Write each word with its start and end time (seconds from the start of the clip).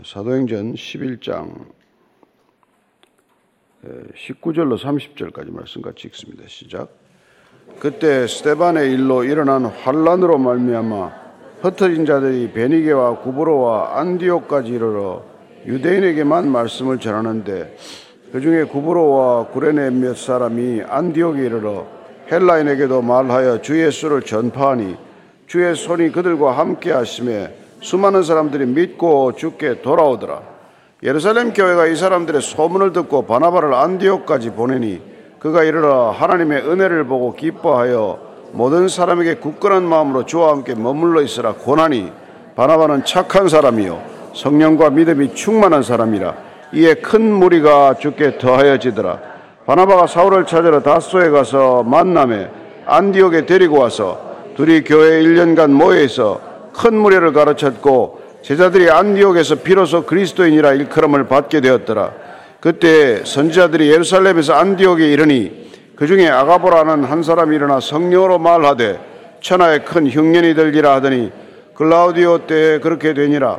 사도행전 0.00 0.72
11장 0.72 1.66
19절로 3.84 4.78
30절까지 4.78 5.52
말씀 5.52 5.82
같이 5.82 6.08
읽습니다. 6.08 6.44
시작. 6.46 6.88
그때 7.78 8.26
스테반의 8.26 8.90
일로 8.90 9.22
일어난 9.22 9.66
환란으로 9.66 10.38
말미암아 10.38 11.12
흩어진 11.60 12.06
자들이 12.06 12.52
베니게와 12.52 13.18
구브로와 13.20 14.00
안디옥까지 14.00 14.72
이르러 14.72 15.24
유대인에게만 15.66 16.50
말씀을 16.50 16.98
전하는데 16.98 17.76
그 18.32 18.40
중에 18.40 18.64
구브로와 18.64 19.48
구레네 19.48 19.90
몇 19.90 20.16
사람이 20.16 20.82
안디옥에 20.88 21.44
이르러 21.44 21.86
헬라인에게도 22.30 23.02
말하여 23.02 23.60
주 23.60 23.78
예수를 23.78 24.22
전파하니 24.22 24.96
주의 25.46 25.76
손이 25.76 26.12
그들과 26.12 26.58
함께 26.58 26.92
하심에 26.92 27.61
수많은 27.82 28.22
사람들이 28.22 28.64
믿고 28.66 29.32
죽게 29.32 29.82
돌아오더라. 29.82 30.40
예루살렘 31.02 31.52
교회가 31.52 31.86
이 31.86 31.96
사람들의 31.96 32.40
소문을 32.40 32.92
듣고 32.92 33.26
바나바를 33.26 33.74
안디옥까지 33.74 34.50
보내니 34.52 35.02
그가 35.40 35.64
이르러 35.64 36.10
하나님의 36.10 36.62
은혜를 36.62 37.04
보고 37.06 37.34
기뻐하여 37.34 38.20
모든 38.52 38.86
사람에게 38.86 39.36
굳건한 39.36 39.82
마음으로 39.82 40.26
주와 40.26 40.52
함께 40.52 40.76
머물러 40.76 41.22
있으라 41.22 41.54
고나니 41.54 42.12
바나바는 42.54 43.04
착한 43.04 43.48
사람이요 43.48 44.00
성령과 44.34 44.90
믿음이 44.90 45.34
충만한 45.34 45.82
사람이라 45.82 46.34
이에 46.74 46.94
큰 46.94 47.32
무리가 47.32 47.94
죽게 47.94 48.38
더하여지더라 48.38 49.18
바나바가 49.66 50.06
사울을 50.06 50.46
찾으러 50.46 50.82
다소에 50.82 51.30
가서 51.30 51.82
만남에 51.82 52.48
안디옥에 52.86 53.46
데리고 53.46 53.80
와서 53.80 54.20
둘이 54.56 54.84
교회 54.84 55.22
1년간 55.22 55.70
모여 55.70 56.00
있어 56.02 56.51
큰 56.72 56.96
무리를 56.96 57.32
가르쳤고 57.32 58.20
제자들이 58.42 58.90
안디옥에서 58.90 59.56
비로소 59.56 60.04
그리스도인이라 60.04 60.72
일컬음을 60.72 61.28
받게 61.28 61.60
되었더라. 61.60 62.12
그때 62.60 63.24
선지자들이 63.24 63.90
예루살렘에서 63.90 64.54
안디옥에 64.54 65.10
이르니 65.12 65.70
그 65.96 66.06
중에 66.06 66.28
아가보라는 66.28 67.04
한 67.04 67.22
사람이 67.22 67.54
일어나 67.54 67.80
성령으로 67.80 68.38
말하되 68.38 69.00
천하에 69.40 69.80
큰 69.80 70.08
흉년이 70.08 70.54
들기라 70.54 70.94
하더니 70.94 71.30
글라우디오 71.74 72.46
때 72.46 72.78
그렇게 72.80 73.14
되니라. 73.14 73.58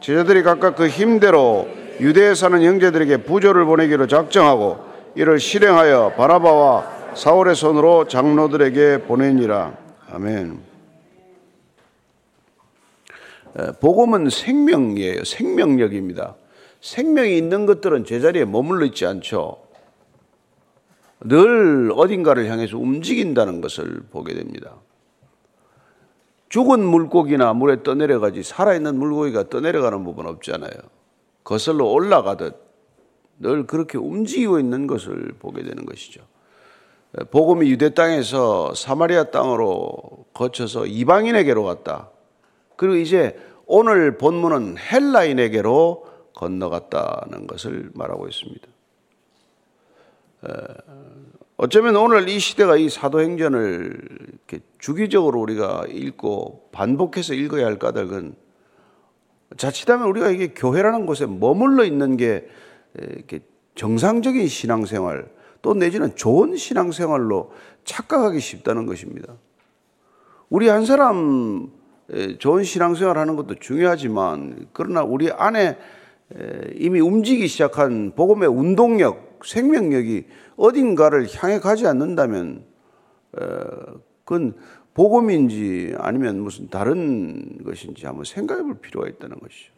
제자들이 0.00 0.42
각각 0.42 0.76
그 0.76 0.88
힘대로 0.88 1.66
유대에 2.00 2.34
사는 2.34 2.60
형제들에게 2.62 3.18
부조를 3.18 3.64
보내기로 3.64 4.06
작정하고 4.06 4.78
이를 5.14 5.38
실행하여 5.38 6.12
바나바와 6.16 6.84
사울의 7.14 7.54
손으로 7.54 8.06
장로들에게 8.08 9.02
보내니라. 9.02 9.72
아멘. 10.12 10.73
복음은 13.80 14.30
생명이에요. 14.30 15.24
생명력입니다. 15.24 16.36
생명이 16.80 17.36
있는 17.36 17.66
것들은 17.66 18.04
제자리에 18.04 18.44
머물러 18.44 18.84
있지 18.86 19.06
않죠. 19.06 19.58
늘 21.20 21.92
어딘가를 21.94 22.50
향해서 22.50 22.76
움직인다는 22.78 23.60
것을 23.60 24.02
보게 24.10 24.34
됩니다. 24.34 24.74
죽은 26.50 26.84
물고기나 26.84 27.52
물에 27.54 27.82
떠내려가지 27.82 28.42
살아있는 28.42 28.96
물고기가 28.96 29.48
떠내려가는 29.48 30.04
부분 30.04 30.26
없잖아요. 30.26 30.70
거슬러 31.42 31.86
올라가듯 31.86 32.62
늘 33.40 33.66
그렇게 33.66 33.98
움직이고 33.98 34.58
있는 34.58 34.86
것을 34.86 35.34
보게 35.38 35.62
되는 35.62 35.84
것이죠. 35.84 36.22
복음이 37.30 37.70
유대 37.70 37.94
땅에서 37.94 38.74
사마리아 38.74 39.24
땅으로 39.24 40.26
거쳐서 40.34 40.86
이방인에게로 40.86 41.64
갔다. 41.64 42.10
그리고 42.76 42.96
이제 42.96 43.38
오늘 43.66 44.18
본문은 44.18 44.76
헬라인에게로 44.78 46.06
건너갔다는 46.34 47.46
것을 47.46 47.90
말하고 47.94 48.28
있습니다. 48.28 48.68
어쩌면 51.56 51.96
오늘 51.96 52.28
이 52.28 52.38
시대가 52.38 52.76
이 52.76 52.88
사도행전을 52.88 53.96
주기적으로 54.78 55.40
우리가 55.40 55.84
읽고 55.88 56.68
반복해서 56.72 57.34
읽어야 57.34 57.66
할 57.66 57.78
까닭은 57.78 58.34
자칫하면 59.56 60.08
우리가 60.08 60.30
이게 60.30 60.48
교회라는 60.48 61.06
곳에 61.06 61.26
머물러 61.26 61.84
있는 61.84 62.16
게 62.16 62.48
이렇게 62.98 63.40
정상적인 63.76 64.48
신앙생활 64.48 65.30
또 65.62 65.74
내지는 65.74 66.14
좋은 66.16 66.56
신앙생활로 66.56 67.52
착각하기 67.84 68.40
쉽다는 68.40 68.86
것입니다. 68.86 69.34
우리 70.50 70.68
한 70.68 70.84
사람 70.84 71.70
좋은 72.38 72.64
신앙생활 72.64 73.16
하는 73.18 73.36
것도 73.36 73.56
중요하지만 73.56 74.66
그러나 74.72 75.02
우리 75.02 75.30
안에 75.30 75.78
이미 76.74 77.00
움직이기 77.00 77.48
시작한 77.48 78.12
복음의 78.14 78.48
운동력, 78.48 79.40
생명력이 79.44 80.26
어딘가를 80.56 81.28
향해 81.36 81.58
가지 81.58 81.86
않는다면 81.86 82.64
그건 84.24 84.54
복음인지 84.94 85.94
아니면 85.98 86.40
무슨 86.40 86.68
다른 86.68 87.62
것인지 87.64 88.06
한번 88.06 88.24
생각해 88.24 88.62
볼 88.62 88.78
필요가 88.78 89.08
있다는 89.08 89.38
것이죠. 89.40 89.72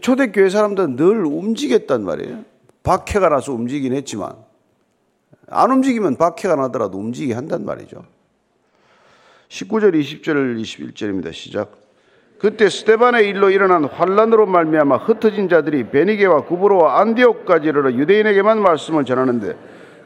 초대교회 0.00 0.48
사람들은 0.48 0.96
늘 0.96 1.24
움직였단 1.24 2.04
말이에요. 2.04 2.44
박해가 2.82 3.28
나서 3.28 3.52
움직이긴 3.52 3.94
했지만 3.94 4.36
안 5.48 5.70
움직이면 5.70 6.16
박해가 6.16 6.56
나더라도 6.56 6.98
움직이게 6.98 7.34
한단 7.34 7.64
말이죠. 7.64 8.04
19절, 9.48 9.94
20절, 9.94 10.60
21절입니다. 10.60 11.32
시작. 11.32 11.72
그때 12.38 12.68
스테반의 12.68 13.28
일로 13.28 13.50
일어난 13.50 13.84
환란으로 13.84 14.46
말미암아 14.46 14.98
흩어진 14.98 15.48
자들이 15.48 15.88
베니게와 15.90 16.42
구브로와 16.42 17.00
안디옥까지 17.00 17.68
이르러 17.68 17.92
유대인에게만 17.92 18.62
말씀을 18.62 19.04
전하는데 19.04 19.56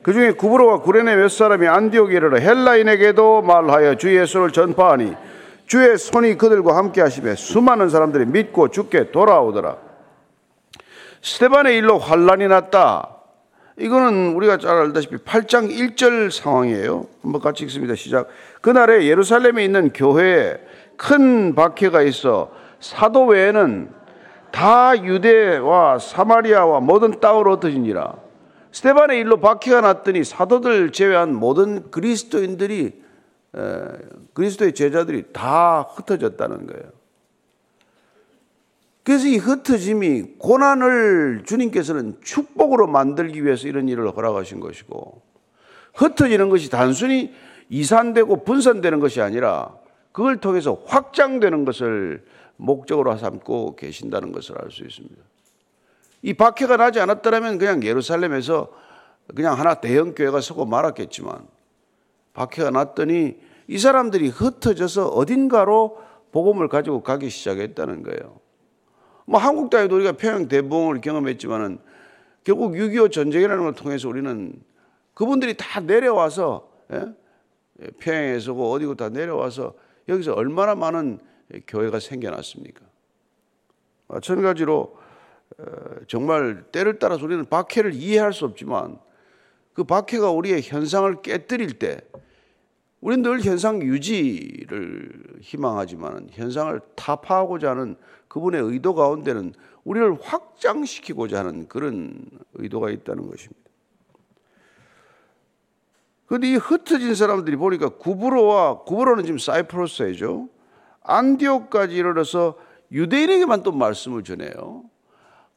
그 0.02 0.12
중에 0.14 0.32
구브로와 0.32 0.80
구레네 0.80 1.16
몇 1.16 1.28
사람이 1.28 1.66
안디옥에 1.66 2.14
이르러 2.14 2.38
헬라인에게도 2.38 3.42
말하여 3.42 3.96
주 3.96 4.16
예수를 4.16 4.50
전파하니 4.50 5.14
주의 5.66 5.98
손이 5.98 6.38
그들과 6.38 6.76
함께 6.76 7.02
하시며 7.02 7.34
수많은 7.34 7.88
사람들이 7.90 8.26
믿고 8.26 8.68
죽게 8.68 9.10
돌아오더라. 9.10 9.76
스테반의 11.20 11.76
일로 11.76 11.98
환란이 11.98 12.48
났다. 12.48 13.11
이거는 13.78 14.34
우리가 14.34 14.58
잘 14.58 14.76
알다시피 14.76 15.16
8장 15.16 15.70
1절 15.70 16.30
상황이에요. 16.30 17.06
한번 17.22 17.40
같이 17.40 17.64
읽습니다. 17.64 17.94
시작. 17.94 18.28
그날에 18.60 19.06
예루살렘에 19.06 19.64
있는 19.64 19.92
교회에 19.92 20.58
큰 20.96 21.54
박해가 21.54 22.02
있어 22.02 22.52
사도 22.80 23.26
외에는 23.26 23.90
다 24.50 25.02
유대와 25.02 25.98
사마리아와 25.98 26.80
모든 26.80 27.18
땅으로 27.20 27.56
흩어지니라. 27.56 28.14
스테반의 28.72 29.20
일로 29.20 29.38
박해가 29.38 29.80
났더니 29.80 30.24
사도들 30.24 30.92
제외한 30.92 31.34
모든 31.34 31.90
그리스도인들이 31.90 33.02
그리스도의 34.34 34.74
제자들이 34.74 35.24
다 35.32 35.86
흩어졌다는 35.94 36.66
거예요. 36.66 37.01
그래서 39.04 39.26
이 39.26 39.36
흩어짐이 39.36 40.34
고난을 40.38 41.42
주님께서는 41.44 42.18
축복으로 42.22 42.86
만들기 42.86 43.44
위해서 43.44 43.66
이런 43.66 43.88
일을 43.88 44.10
허락하신 44.14 44.60
것이고 44.60 45.22
흩어지는 45.94 46.48
것이 46.48 46.70
단순히 46.70 47.34
이산되고 47.68 48.44
분산되는 48.44 49.00
것이 49.00 49.20
아니라 49.20 49.74
그걸 50.12 50.36
통해서 50.38 50.82
확장되는 50.86 51.64
것을 51.64 52.24
목적으로 52.56 53.16
삼고 53.16 53.76
계신다는 53.76 54.30
것을 54.30 54.56
알 54.60 54.70
수 54.70 54.84
있습니다. 54.84 55.16
이 56.22 56.34
박해가 56.34 56.76
나지 56.76 57.00
않았더라면 57.00 57.58
그냥 57.58 57.82
예루살렘에서 57.82 58.68
그냥 59.34 59.58
하나 59.58 59.74
대형 59.74 60.14
교회가 60.14 60.40
서고 60.40 60.64
말았겠지만 60.66 61.46
박해가 62.34 62.70
났더니 62.70 63.36
이 63.66 63.78
사람들이 63.78 64.28
흩어져서 64.28 65.08
어딘가로 65.08 66.00
복음을 66.30 66.68
가지고 66.68 67.02
가기 67.02 67.30
시작했다는 67.30 68.02
거예요. 68.04 68.41
뭐 69.26 69.40
한국 69.40 69.70
땅에도 69.70 69.96
우리가 69.96 70.12
평양 70.12 70.48
대붕을 70.48 71.00
경험했지만은 71.00 71.78
결국 72.44 72.72
6.25 72.72 73.12
전쟁이라는 73.12 73.62
걸 73.62 73.74
통해서 73.74 74.08
우리는 74.08 74.52
그분들이 75.14 75.54
다 75.56 75.80
내려와서 75.80 76.68
예? 76.92 77.12
평양에서 77.98 78.52
어디고 78.52 78.94
다 78.96 79.08
내려와서 79.08 79.74
여기서 80.08 80.34
얼마나 80.34 80.74
많은 80.74 81.20
교회가 81.66 82.00
생겨났습니까? 82.00 82.84
마찬가지로 84.08 84.96
어, 85.58 85.64
정말 86.08 86.64
때를 86.72 86.98
따라서 86.98 87.24
우리는 87.24 87.44
박해를 87.44 87.94
이해할 87.94 88.32
수 88.32 88.44
없지만 88.44 88.98
그 89.74 89.84
박해가 89.84 90.30
우리의 90.30 90.62
현상을 90.62 91.22
깨뜨릴 91.22 91.78
때 91.78 92.00
우리는 93.02 93.22
늘 93.22 93.40
현상 93.40 93.82
유지를 93.82 95.12
희망하지만 95.40 96.28
현상을 96.30 96.80
타파하고자 96.94 97.70
하는 97.70 97.96
그분의 98.28 98.62
의도 98.62 98.94
가운데는 98.94 99.54
우리를 99.84 100.16
확장시키고자 100.22 101.40
하는 101.40 101.66
그런 101.66 102.24
의도가 102.54 102.90
있다는 102.90 103.28
것입니다. 103.28 103.60
그런데 106.26 106.52
이 106.52 106.54
흩어진 106.54 107.16
사람들이 107.16 107.56
보니까 107.56 107.88
구브로와 107.88 108.84
구브로는 108.84 109.24
지금 109.24 109.36
사이프러스이죠. 109.36 110.48
안디옥까지 111.02 111.96
이르러서 111.96 112.56
유대인에게만 112.92 113.64
또 113.64 113.72
말씀을 113.72 114.22
전해요. 114.22 114.84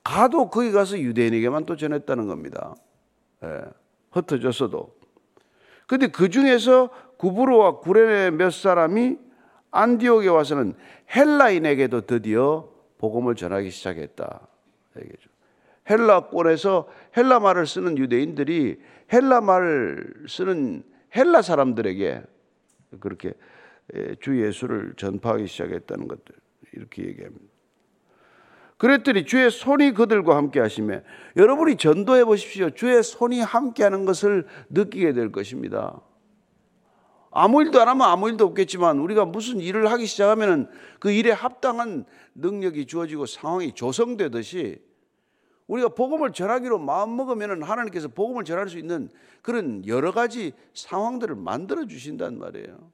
가도 0.03 0.49
거기 0.49 0.71
가서 0.71 0.97
유대인에게만 0.97 1.67
또 1.67 1.75
전했다는 1.75 2.25
겁니다. 2.25 2.75
예, 3.43 3.61
흩어졌어도. 4.11 4.95
근데 5.87 6.07
그 6.07 6.29
중에서 6.29 6.89
구브로와 7.17 7.79
구레네 7.79 8.31
몇 8.31 8.51
사람이 8.51 9.17
안디옥에 9.71 10.27
와서는 10.27 10.73
헬라인에게도 11.15 12.01
드디어 12.01 12.69
복음을 12.97 13.35
전하기 13.35 13.69
시작했다. 13.71 14.47
얘기죠. 14.97 15.29
헬라권에서 15.89 16.87
헬라 17.15 17.39
말을 17.39 17.67
쓰는 17.67 17.97
유대인들이 17.97 18.79
헬라 19.13 19.41
말을 19.41 20.25
쓰는 20.27 20.83
헬라 21.15 21.41
사람들에게 21.41 22.23
그렇게 22.99 23.33
주 24.19 24.41
예수를 24.41 24.93
전파하기 24.97 25.47
시작했다는 25.47 26.07
것들 26.07 26.35
이렇게 26.73 27.03
얘기합니다. 27.05 27.45
그랬더니 28.77 29.25
주의 29.25 29.49
손이 29.49 29.93
그들과 29.93 30.35
함께 30.35 30.59
하시며 30.59 31.01
여러분이 31.37 31.77
전도해 31.77 32.25
보십시오. 32.25 32.71
주의 32.71 33.01
손이 33.01 33.39
함께 33.41 33.83
하는 33.83 34.05
것을 34.05 34.47
느끼게 34.69 35.13
될 35.13 35.31
것입니다. 35.31 36.01
아무 37.37 37.61
일도 37.61 37.81
안 37.81 37.89
하면 37.89 38.07
아무 38.07 38.29
일도 38.29 38.45
없겠지만 38.45 38.97
우리가 38.99 39.25
무슨 39.25 39.59
일을 39.59 39.91
하기 39.91 40.05
시작하면 40.05 40.69
그 41.01 41.11
일에 41.11 41.31
합당한 41.31 42.05
능력이 42.33 42.85
주어지고 42.85 43.25
상황이 43.25 43.73
조성되듯이 43.73 44.81
우리가 45.67 45.89
복음을 45.89 46.31
전하기로 46.31 46.79
마음먹으면 46.79 47.61
하나님께서 47.61 48.07
복음을 48.07 48.45
전할 48.45 48.69
수 48.69 48.79
있는 48.79 49.09
그런 49.41 49.85
여러 49.85 50.13
가지 50.13 50.53
상황들을 50.73 51.35
만들어 51.35 51.85
주신단 51.85 52.39
말이에요. 52.39 52.89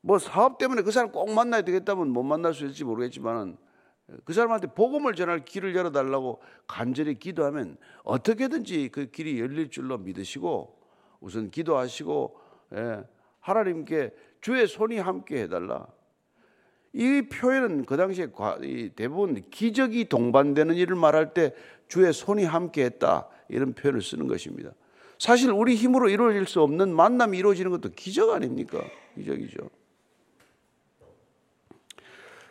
뭐 0.00 0.18
사업 0.18 0.58
때문에 0.58 0.82
그 0.82 0.90
사람 0.90 1.12
꼭 1.12 1.30
만나야 1.32 1.62
되겠다면 1.62 2.08
못 2.08 2.24
만날 2.24 2.54
수 2.54 2.64
있을지 2.64 2.82
모르겠지만 2.82 3.56
그 4.24 4.32
사람한테 4.32 4.74
복음을 4.74 5.14
전할 5.14 5.44
길을 5.44 5.76
열어달라고 5.76 6.42
간절히 6.66 7.20
기도하면 7.20 7.76
어떻게든지 8.02 8.88
그 8.88 9.12
길이 9.12 9.38
열릴 9.38 9.70
줄로 9.70 9.96
믿으시고 9.96 10.81
우선 11.22 11.50
기도하시고 11.50 12.36
예, 12.74 13.04
하나님께 13.40 14.10
주의 14.40 14.66
손이 14.66 14.98
함께 14.98 15.42
해달라. 15.42 15.86
이 16.92 17.22
표현은 17.22 17.86
그 17.86 17.96
당시에 17.96 18.28
대부분 18.94 19.42
기적이 19.50 20.08
동반되는 20.10 20.74
일을 20.74 20.96
말할 20.96 21.32
때 21.32 21.54
주의 21.88 22.12
손이 22.12 22.44
함께 22.44 22.84
했다 22.84 23.28
이런 23.48 23.72
표현을 23.72 24.02
쓰는 24.02 24.26
것입니다. 24.26 24.72
사실 25.18 25.50
우리 25.50 25.76
힘으로 25.76 26.08
이루어질 26.08 26.46
수 26.46 26.60
없는 26.60 26.94
만남이 26.94 27.38
이루어지는 27.38 27.70
것도 27.70 27.90
기적 27.94 28.30
아닙니까? 28.30 28.82
기적이죠. 29.14 29.70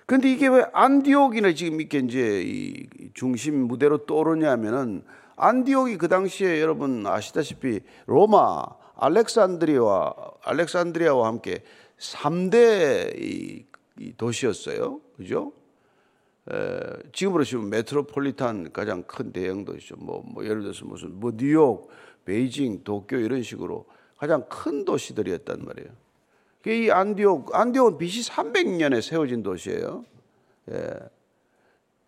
근데 0.05 0.31
이게 0.31 0.47
왜 0.47 0.65
안디옥이나 0.73 1.53
지금 1.53 1.79
이렇게 1.79 1.99
이제 1.99 2.41
이 2.43 2.87
중심 3.13 3.67
무대로 3.67 4.05
떠오르냐면은 4.05 5.03
안디옥이 5.41 5.97
그 5.97 6.07
당시에 6.07 6.61
여러분 6.61 7.05
아시다시피 7.07 7.79
로마, 8.05 8.63
알렉산드리아와 8.95 10.13
알렉산드리아와 10.43 11.27
함께 11.27 11.63
3대 11.97 13.19
이 13.19 13.65
도시였어요. 14.17 15.01
그죠? 15.17 15.51
에, 16.51 16.79
지금으로 17.11 17.43
치면 17.43 17.69
메트로폴리탄 17.69 18.71
가장 18.71 19.01
큰 19.03 19.31
대형 19.31 19.65
도시죠. 19.65 19.95
뭐, 19.97 20.23
뭐 20.23 20.45
예를 20.45 20.61
들어서 20.61 20.85
무슨 20.85 21.19
뭐 21.19 21.31
뉴욕, 21.35 21.89
베이징, 22.25 22.83
도쿄 22.83 23.17
이런 23.17 23.41
식으로 23.41 23.87
가장 24.17 24.45
큰 24.47 24.85
도시들이었단 24.85 25.65
말이에요. 25.65 25.89
이 26.67 26.91
안디옥, 26.91 27.55
안디옥은 27.55 27.97
BC 27.97 28.29
300년에 28.29 29.01
세워진 29.01 29.41
도시예요. 29.41 30.05
예. 30.69 30.93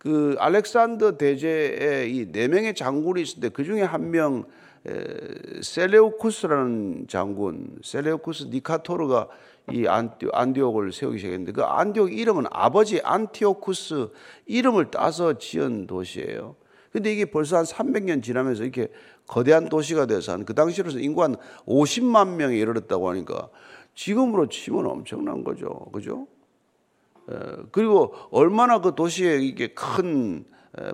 그 0.04 0.36
알렉산더 0.38 1.16
대제에 1.16 2.06
이네 2.08 2.48
명의 2.48 2.74
장군이 2.74 3.22
있었는데 3.22 3.48
그 3.48 3.64
중에 3.64 3.82
한 3.82 4.10
명 4.10 4.44
셀레우쿠스라는 5.62 7.06
장군, 7.08 7.78
셀레우쿠스 7.82 8.48
니카토르가 8.50 9.28
이 9.72 9.86
안디옥을 9.86 10.92
세우기 10.92 11.16
시작했는데 11.16 11.52
그 11.52 11.62
안디옥 11.62 12.12
이름은 12.12 12.44
아버지 12.50 13.00
안티오쿠스 13.02 14.08
이름을 14.44 14.90
따서 14.90 15.38
지은 15.38 15.86
도시예요. 15.86 16.56
근데 16.92 17.10
이게 17.10 17.24
벌써 17.24 17.56
한 17.56 17.64
300년 17.64 18.22
지나면서 18.22 18.62
이렇게 18.62 18.88
거대한 19.26 19.70
도시가 19.70 20.04
돼서 20.04 20.32
한 20.32 20.44
그 20.44 20.54
당시로서 20.54 20.98
인구 20.98 21.22
한 21.22 21.36
50만 21.66 22.34
명에 22.36 22.58
이르렀다고 22.58 23.08
하니까 23.08 23.48
지금으로 23.94 24.50
치면 24.50 24.86
엄청난 24.86 25.42
거죠. 25.44 25.70
그죠? 25.94 26.26
그리고 27.72 28.14
얼마나 28.30 28.80
그 28.80 28.94
도시에 28.94 29.38
이게 29.38 29.68
큰 29.68 30.44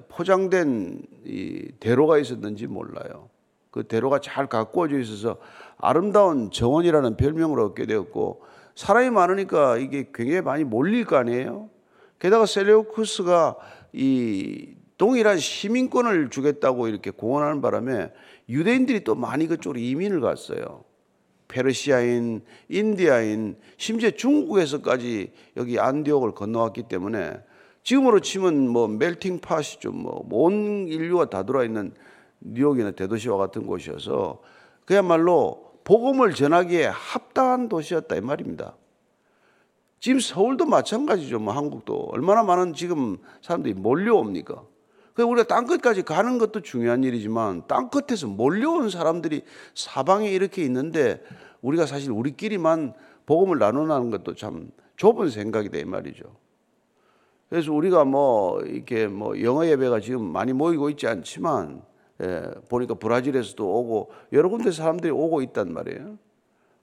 포장된 0.08 1.02
이 1.24 1.72
대로가 1.80 2.18
있었는지 2.18 2.66
몰라요. 2.66 3.30
그 3.70 3.84
대로가 3.84 4.20
잘 4.20 4.48
가꾸어져 4.48 4.98
있어서 4.98 5.38
아름다운 5.78 6.50
정원이라는 6.50 7.16
별명을 7.16 7.60
얻게 7.60 7.86
되었고 7.86 8.42
사람이 8.74 9.10
많으니까 9.10 9.78
이게 9.78 10.10
굉장히 10.12 10.40
많이 10.40 10.64
몰릴 10.64 11.04
거 11.04 11.16
아니에요. 11.16 11.70
게다가 12.18 12.46
셀레우쿠스가 12.46 13.56
이 13.92 14.74
동일한 14.98 15.38
시민권을 15.38 16.30
주겠다고 16.30 16.88
이렇게 16.88 17.10
공언하는 17.10 17.62
바람에 17.62 18.12
유대인들이 18.48 19.04
또 19.04 19.14
많이 19.14 19.46
그쪽으로 19.46 19.78
이민을 19.78 20.20
갔어요. 20.20 20.84
페르시아인, 21.50 22.42
인디아인, 22.68 23.56
심지어 23.76 24.10
중국에서까지 24.10 25.32
여기 25.56 25.78
안디옥을 25.78 26.32
건너왔기 26.32 26.84
때문에 26.84 27.42
지금으로 27.82 28.20
치면 28.20 28.68
뭐 28.68 28.86
멜팅 28.88 29.40
팟이죠. 29.40 29.90
뭐온 29.90 30.86
인류가 30.88 31.28
다 31.28 31.42
들어와 31.42 31.64
있는 31.64 31.92
뉴욕이나 32.40 32.92
대도시와 32.92 33.36
같은 33.36 33.66
곳이어서 33.66 34.40
그야말로 34.84 35.72
복음을 35.84 36.34
전하기에 36.34 36.86
합당한 36.86 37.68
도시였다 37.68 38.16
이 38.16 38.20
말입니다. 38.20 38.76
지금 39.98 40.20
서울도 40.20 40.66
마찬가지죠. 40.66 41.40
뭐 41.40 41.52
한국도 41.52 42.10
얼마나 42.12 42.42
많은 42.42 42.72
지금 42.74 43.18
사람들이 43.42 43.74
몰려옵니까? 43.74 44.62
그 45.20 45.24
우리가 45.24 45.46
땅 45.46 45.66
끝까지 45.66 46.02
가는 46.02 46.38
것도 46.38 46.62
중요한 46.62 47.04
일이지만 47.04 47.64
땅 47.66 47.90
끝에서 47.90 48.26
몰려온 48.26 48.88
사람들이 48.88 49.42
사방에 49.74 50.30
이렇게 50.30 50.62
있는데 50.62 51.22
우리가 51.60 51.84
사실 51.84 52.10
우리끼리만 52.10 52.94
복음을 53.26 53.58
나누는 53.58 54.10
것도 54.10 54.34
참 54.34 54.70
좁은 54.96 55.28
생각이다 55.28 55.76
이 55.76 55.84
말이죠. 55.84 56.24
그래서 57.50 57.70
우리가 57.70 58.06
뭐 58.06 58.62
이렇게 58.62 59.08
뭐 59.08 59.38
영어 59.42 59.66
예배가 59.66 60.00
지금 60.00 60.24
많이 60.24 60.54
모이고 60.54 60.88
있지 60.88 61.06
않지만 61.06 61.82
예, 62.22 62.50
보니까 62.70 62.94
브라질에서도 62.94 63.62
오고 63.62 64.12
여러 64.32 64.48
군데 64.48 64.70
사람들이 64.70 65.12
오고 65.12 65.42
있단 65.42 65.70
말이에요. 65.70 66.16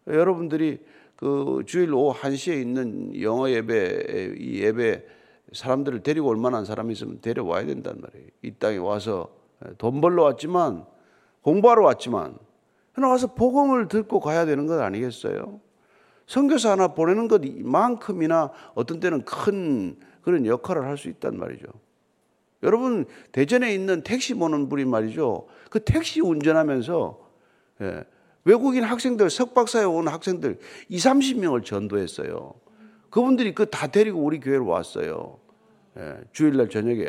여러분들이 0.05 0.77
그 1.15 1.63
주일 1.65 1.91
오후 1.91 2.13
1시에 2.13 2.61
있는 2.61 3.19
영어 3.19 3.49
예배, 3.49 4.35
이 4.37 4.61
예배 4.61 5.16
사람들을 5.53 6.03
데리고 6.03 6.27
올 6.27 6.37
만한 6.37 6.65
사람이 6.65 6.93
있으면 6.93 7.21
데려와야 7.21 7.65
된단 7.65 7.99
말이에요. 8.01 8.29
이 8.41 8.51
땅에 8.51 8.77
와서 8.77 9.29
돈 9.77 10.01
벌러 10.01 10.23
왔지만, 10.23 10.85
공부하러 11.41 11.83
왔지만, 11.83 12.37
와서 12.97 13.27
복음을 13.33 13.87
듣고 13.87 14.19
가야 14.19 14.45
되는 14.45 14.65
것 14.65 14.79
아니겠어요? 14.79 15.59
선교사 16.25 16.71
하나 16.71 16.89
보내는 16.89 17.27
것만큼이나 17.27 18.51
어떤 18.75 18.99
때는 18.99 19.23
큰 19.23 19.97
그런 20.21 20.45
역할을 20.45 20.83
할 20.85 20.97
수 20.97 21.07
있단 21.09 21.37
말이죠. 21.37 21.67
여러분 22.63 23.05
대전에 23.31 23.73
있는 23.73 24.01
택시 24.01 24.33
보는 24.33 24.67
분이 24.67 24.85
말이죠. 24.85 25.47
그 25.69 25.83
택시 25.83 26.21
운전하면서 26.21 27.19
예, 27.81 28.03
외국인 28.43 28.83
학생들 28.83 29.29
석박사에 29.29 29.83
온 29.83 30.07
학생들 30.07 30.57
2, 30.89 30.97
30명을 30.97 31.63
전도했어요. 31.63 32.55
그분들이 33.17 33.55
그 33.55 33.65
다 33.65 33.87
데리고 33.87 34.19
우리 34.23 34.39
교회로 34.39 34.67
왔어요. 34.67 35.39
예, 35.97 36.17
주일날 36.33 36.69
저녁에 36.69 37.07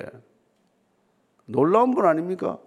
놀라운 1.44 1.94
분 1.94 2.06
아닙니까? 2.06 2.58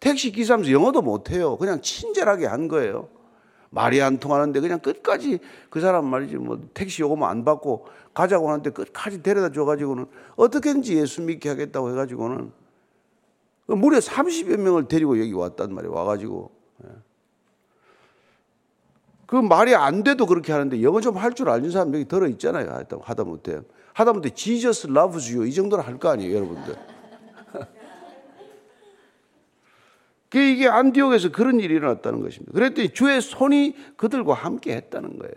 택시 0.00 0.30
기사면서 0.30 0.70
영어도 0.70 1.00
못해요. 1.00 1.56
그냥 1.56 1.80
친절하게 1.80 2.44
한 2.44 2.68
거예요. 2.68 3.08
말이 3.70 4.02
안 4.02 4.18
통하는데 4.18 4.60
그냥 4.60 4.80
끝까지 4.80 5.38
그 5.70 5.80
사람 5.80 6.04
말이지 6.04 6.36
뭐 6.36 6.60
택시 6.74 7.00
요금 7.00 7.22
안 7.22 7.42
받고 7.42 7.86
가자고 8.12 8.50
하는데 8.50 8.68
끝까지 8.68 9.22
데려다 9.22 9.50
줘가지고는 9.50 10.04
어떻게든지 10.36 10.98
예수 10.98 11.22
믿게 11.22 11.48
하겠다고 11.48 11.90
해가지고는 11.92 12.52
무려 13.68 13.96
30여 13.96 14.58
명을 14.58 14.88
데리고 14.88 15.18
여기 15.18 15.32
왔단 15.32 15.72
말이에요. 15.72 15.94
와가지고. 15.94 16.57
예. 19.28 19.30
그 19.30 19.36
말이 19.36 19.74
안 19.74 20.02
돼도 20.02 20.24
그렇게 20.26 20.52
하는데 20.52 20.82
영어 20.82 21.00
좀 21.00 21.16
할 21.16 21.34
줄 21.34 21.50
아는 21.50 21.70
사람 21.70 21.92
여기 21.94 22.06
들어 22.06 22.26
있잖아요. 22.28 22.82
하다 23.02 23.24
못해. 23.24 23.60
하다 23.92 24.12
못해 24.14 24.30
Jesus 24.30 24.86
loves 24.88 25.30
you 25.34 25.46
이 25.46 25.52
정도는 25.52 25.84
할 25.84 25.98
거 25.98 26.08
아니에요, 26.08 26.34
여러분들. 26.34 26.74
그 30.30 30.38
이게 30.38 30.68
안디옥에서 30.68 31.30
그런 31.30 31.58
일이 31.60 31.74
일어났다는 31.74 32.20
것입니다. 32.22 32.52
그랬더니 32.52 32.90
주의 32.90 33.20
손이 33.20 33.74
그들과 33.96 34.34
함께 34.34 34.74
했다는 34.76 35.18
거예요. 35.18 35.34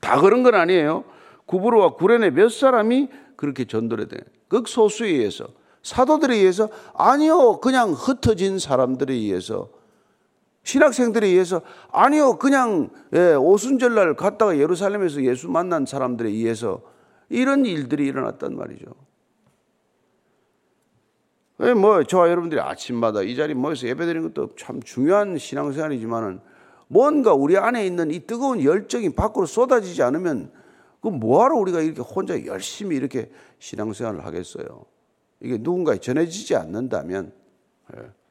다 0.00 0.20
그런 0.20 0.42
건 0.42 0.54
아니에요. 0.54 1.04
구브로와 1.46 1.94
구레네 1.94 2.30
몇 2.30 2.50
사람이 2.50 3.08
그렇게 3.36 3.64
전도를 3.64 4.08
돼. 4.08 4.18
극소수에 4.48 5.08
의해서 5.08 5.46
사도들에 5.82 6.36
의해서 6.36 6.68
아니요 6.94 7.58
그냥 7.60 7.92
흩어진 7.92 8.58
사람들에 8.58 9.14
의해서 9.14 9.68
신학생들에 10.64 11.26
의해서 11.26 11.62
아니요 11.90 12.38
그냥 12.38 12.90
예, 13.14 13.34
오순절날 13.34 14.14
갔다가 14.14 14.56
예루살렘에서 14.56 15.22
예수 15.24 15.48
만난 15.48 15.86
사람들에 15.86 16.28
의해서 16.28 16.82
이런 17.28 17.66
일들이 17.66 18.06
일어났단 18.06 18.56
말이죠. 18.56 18.86
예, 21.60 21.74
뭐 21.74 22.02
저와 22.02 22.28
여러분들이 22.28 22.60
아침마다 22.60 23.22
이 23.22 23.36
자리 23.36 23.54
모여서 23.54 23.86
예배드리는 23.86 24.32
것도 24.32 24.54
참 24.56 24.82
중요한 24.82 25.38
신앙생활이지만은 25.38 26.40
뭔가 26.88 27.34
우리 27.34 27.56
안에 27.56 27.86
있는 27.86 28.10
이 28.10 28.20
뜨거운 28.20 28.62
열정이 28.62 29.14
밖으로 29.14 29.46
쏟아지지 29.46 30.02
않으면 30.02 30.52
그 31.00 31.08
뭐하러 31.08 31.56
우리가 31.56 31.80
이렇게 31.80 32.02
혼자 32.02 32.44
열심히 32.46 32.96
이렇게 32.96 33.30
신앙생활을 33.58 34.24
하겠어요? 34.24 34.84
이게 35.40 35.58
누군가에 35.58 35.98
전해지지 35.98 36.54
않는다면. 36.54 37.32
예. 37.96 38.21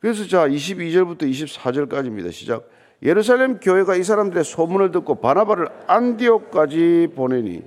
그래서 0.00 0.26
자, 0.26 0.46
22절부터 0.46 1.22
24절까지입니다. 1.22 2.30
시작. 2.30 2.68
예루살렘 3.02 3.60
교회가 3.60 3.96
이 3.96 4.02
사람들의 4.02 4.44
소문을 4.44 4.90
듣고 4.90 5.16
바나바를 5.16 5.68
안디옥까지 5.86 7.08
보내니 7.14 7.62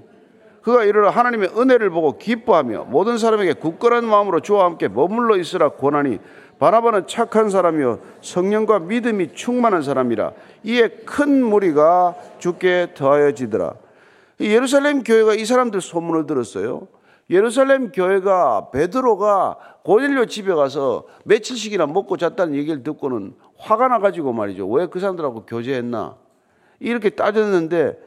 그가 0.62 0.84
이르러 0.84 1.10
하나님의 1.10 1.52
은혜를 1.58 1.90
보고 1.90 2.18
기뻐하며 2.18 2.86
모든 2.86 3.18
사람에게 3.18 3.54
굳건한 3.54 4.06
마음으로 4.06 4.42
주와 4.42 4.66
함께 4.66 4.88
머물러 4.88 5.38
있으라 5.38 5.70
권하니 5.70 6.20
바나바는 6.60 7.08
착한 7.08 7.50
사람이요 7.50 8.00
성령과 8.22 8.80
믿음이 8.80 9.34
충만한 9.34 9.82
사람이라 9.82 10.34
이에 10.64 10.90
큰 11.06 11.44
무리가 11.44 12.16
죽게 12.40 12.90
더하여지더라. 12.96 13.74
예루살렘 14.42 15.04
교회가 15.04 15.36
이 15.36 15.46
사람들 15.46 15.82
소문을 15.82 16.26
들었어요. 16.26 16.88
예루살렘 17.30 17.92
교회가 17.92 18.72
베드로가 18.72 19.58
고넬료 19.84 20.26
집에 20.26 20.54
가서 20.54 21.06
며칠씩이나 21.26 21.86
먹고 21.88 22.18
잤다는 22.18 22.56
얘기를 22.56 22.84
듣고는 22.84 23.36
화가 23.58 23.88
나가지고 23.88 24.34
말이죠. 24.34 24.68
왜 24.68 24.88
그 24.88 25.00
사람들하고 25.00 25.46
교제했나? 25.46 26.18
이렇게 26.80 27.10
따졌는데 27.12 28.00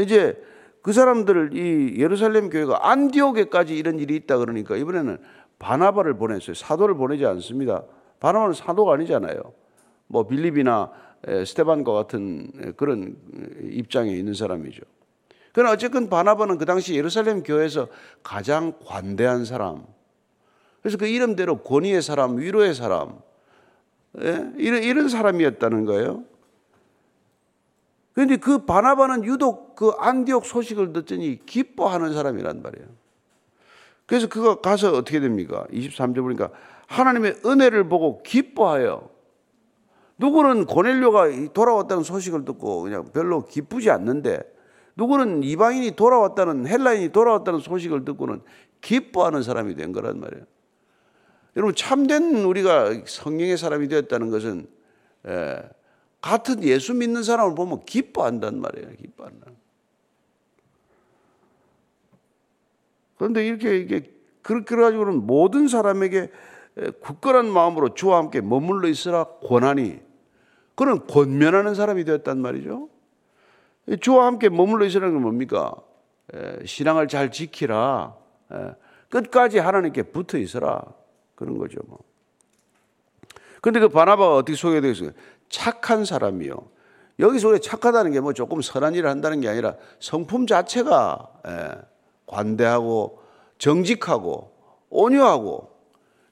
이제 0.00 0.42
그 0.82 0.92
사람들을 0.92 1.50
이 1.56 2.00
예루살렘 2.00 2.48
교회가 2.50 2.90
안디옥에까지 2.90 3.76
이런 3.76 3.98
일이 3.98 4.16
있다 4.16 4.38
그러니까 4.38 4.76
이번에는 4.76 5.18
바나바를 5.58 6.16
보냈어요. 6.16 6.54
사도를 6.54 6.96
보내지 6.96 7.24
않습니다. 7.26 7.84
바나바는 8.20 8.54
사도가 8.54 8.94
아니잖아요. 8.94 9.40
뭐 10.06 10.26
빌립이나 10.26 10.90
스테반과 11.44 11.92
같은 11.92 12.74
그런 12.76 13.16
입장에 13.62 14.12
있는 14.12 14.34
사람이죠. 14.34 14.82
그러나 15.56 15.72
어쨌든 15.72 16.10
바나바는 16.10 16.58
그 16.58 16.66
당시 16.66 16.94
예루살렘 16.94 17.42
교회에서 17.42 17.88
가장 18.22 18.74
관대한 18.84 19.46
사람. 19.46 19.86
그래서 20.82 20.98
그 20.98 21.06
이름대로 21.06 21.62
권위의 21.62 22.02
사람, 22.02 22.36
위로의 22.36 22.74
사람, 22.74 23.18
예? 24.20 24.52
이런, 24.58 24.82
이런 24.82 25.08
사람이었다는 25.08 25.86
거예요. 25.86 26.24
그런데 28.12 28.36
그 28.36 28.66
바나바는 28.66 29.24
유독 29.24 29.74
그 29.76 29.92
안디옥 29.96 30.44
소식을 30.44 30.92
듣더니 30.92 31.40
기뻐하는 31.46 32.12
사람이란 32.12 32.60
말이에요. 32.60 32.86
그래서 34.04 34.28
그가 34.28 34.60
가서 34.60 34.92
어떻게 34.92 35.20
됩니까? 35.20 35.64
23절 35.72 36.20
보니까 36.20 36.50
하나님의 36.86 37.36
은혜를 37.46 37.88
보고 37.88 38.22
기뻐하여 38.22 39.08
누구는 40.18 40.66
고넬료가 40.66 41.52
돌아왔다는 41.54 42.02
소식을 42.02 42.44
듣고 42.44 42.82
그냥 42.82 43.06
별로 43.14 43.46
기쁘지 43.46 43.90
않는데 43.90 44.54
누구는 44.96 45.42
이방인이 45.42 45.92
돌아왔다는 45.92 46.66
헬라인이 46.66 47.12
돌아왔다는 47.12 47.60
소식을 47.60 48.04
듣고는 48.04 48.40
기뻐하는 48.80 49.42
사람이 49.42 49.74
된 49.74 49.92
거란 49.92 50.18
말이에요. 50.20 50.44
여러분 51.56 51.74
참된 51.74 52.44
우리가 52.44 53.02
성령의 53.06 53.56
사람이 53.56 53.88
되었다는 53.88 54.30
것은 54.30 54.66
에, 55.26 55.62
같은 56.20 56.62
예수 56.64 56.94
믿는 56.94 57.22
사람을 57.22 57.54
보면 57.54 57.84
기뻐한단 57.84 58.60
말이에요. 58.60 58.88
기뻐한다. 59.00 59.46
그런데 63.16 63.46
이렇게 63.46 63.78
이게 63.78 64.10
그렇게 64.42 64.76
가지고는 64.76 65.26
모든 65.26 65.68
사람에게 65.68 66.30
굳건한 67.00 67.50
마음으로 67.50 67.94
주와 67.94 68.18
함께 68.18 68.40
머물러 68.40 68.88
있으라 68.88 69.24
권하니 69.24 70.00
그는 70.74 71.06
권면하는 71.06 71.74
사람이 71.74 72.04
되었단 72.04 72.38
말이죠. 72.38 72.88
주와 74.00 74.26
함께 74.26 74.48
머물러 74.48 74.84
있으라는 74.86 75.14
건 75.14 75.22
뭡니까? 75.22 75.74
신앙을 76.64 77.08
잘 77.08 77.30
지키라. 77.30 78.14
끝까지 79.10 79.58
하나님께 79.58 80.04
붙어 80.04 80.38
있어라. 80.38 80.82
그런 81.34 81.58
거죠. 81.58 81.78
뭐. 81.86 81.98
근데 83.60 83.78
그 83.80 83.88
바나바가 83.88 84.34
어떻게 84.36 84.56
소개되어 84.56 84.90
있어요? 84.90 85.10
착한 85.48 86.04
사람이요. 86.04 86.56
여기서 87.18 87.48
우리 87.48 87.60
착하다는 87.60 88.12
게 88.12 88.20
뭐 88.20 88.32
조금 88.32 88.60
선한 88.60 88.94
일을 88.94 89.08
한다는 89.08 89.40
게 89.40 89.48
아니라 89.48 89.76
성품 90.00 90.46
자체가 90.46 91.30
관대하고 92.26 93.20
정직하고 93.58 94.52
온유하고 94.90 95.70